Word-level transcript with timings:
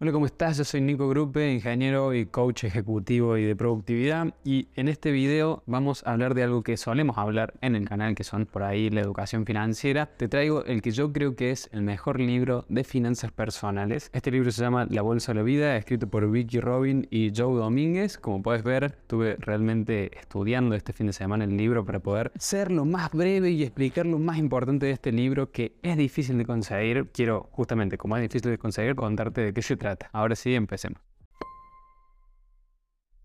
Hola, 0.00 0.12
¿cómo 0.12 0.26
estás? 0.26 0.56
Yo 0.56 0.62
soy 0.62 0.80
Nico 0.80 1.08
Grupe, 1.08 1.52
ingeniero 1.52 2.14
y 2.14 2.24
coach 2.24 2.62
ejecutivo 2.62 3.36
y 3.36 3.42
de 3.42 3.56
productividad. 3.56 4.32
Y 4.44 4.68
en 4.76 4.86
este 4.86 5.10
video 5.10 5.64
vamos 5.66 6.06
a 6.06 6.12
hablar 6.12 6.34
de 6.34 6.44
algo 6.44 6.62
que 6.62 6.76
solemos 6.76 7.18
hablar 7.18 7.54
en 7.62 7.74
el 7.74 7.88
canal, 7.88 8.14
que 8.14 8.22
son 8.22 8.46
por 8.46 8.62
ahí 8.62 8.90
la 8.90 9.00
educación 9.00 9.44
financiera. 9.44 10.06
Te 10.06 10.28
traigo 10.28 10.64
el 10.66 10.82
que 10.82 10.92
yo 10.92 11.12
creo 11.12 11.34
que 11.34 11.50
es 11.50 11.68
el 11.72 11.82
mejor 11.82 12.20
libro 12.20 12.64
de 12.68 12.84
finanzas 12.84 13.32
personales. 13.32 14.08
Este 14.12 14.30
libro 14.30 14.52
se 14.52 14.62
llama 14.62 14.86
La 14.88 15.02
Bolsa 15.02 15.32
de 15.32 15.40
la 15.40 15.42
Vida, 15.42 15.76
escrito 15.76 16.06
por 16.06 16.30
Vicky 16.30 16.60
Robin 16.60 17.08
y 17.10 17.32
Joe 17.36 17.58
Domínguez. 17.58 18.18
Como 18.18 18.40
puedes 18.40 18.62
ver, 18.62 18.84
estuve 19.00 19.34
realmente 19.40 20.16
estudiando 20.16 20.76
este 20.76 20.92
fin 20.92 21.08
de 21.08 21.12
semana 21.12 21.42
el 21.42 21.56
libro 21.56 21.84
para 21.84 21.98
poder 21.98 22.30
ser 22.38 22.70
lo 22.70 22.84
más 22.84 23.10
breve 23.10 23.50
y 23.50 23.64
explicar 23.64 24.06
lo 24.06 24.20
más 24.20 24.38
importante 24.38 24.86
de 24.86 24.92
este 24.92 25.10
libro 25.10 25.50
que 25.50 25.72
es 25.82 25.96
difícil 25.96 26.38
de 26.38 26.46
conseguir. 26.46 27.08
Quiero 27.12 27.48
justamente, 27.50 27.98
como 27.98 28.16
es 28.16 28.22
difícil 28.22 28.52
de 28.52 28.58
conseguir, 28.58 28.94
contarte 28.94 29.40
de 29.40 29.52
qué 29.52 29.60
se 29.60 29.76
trata 29.76 29.87
Ahora 30.12 30.36
sí, 30.36 30.54
empecemos. 30.54 31.00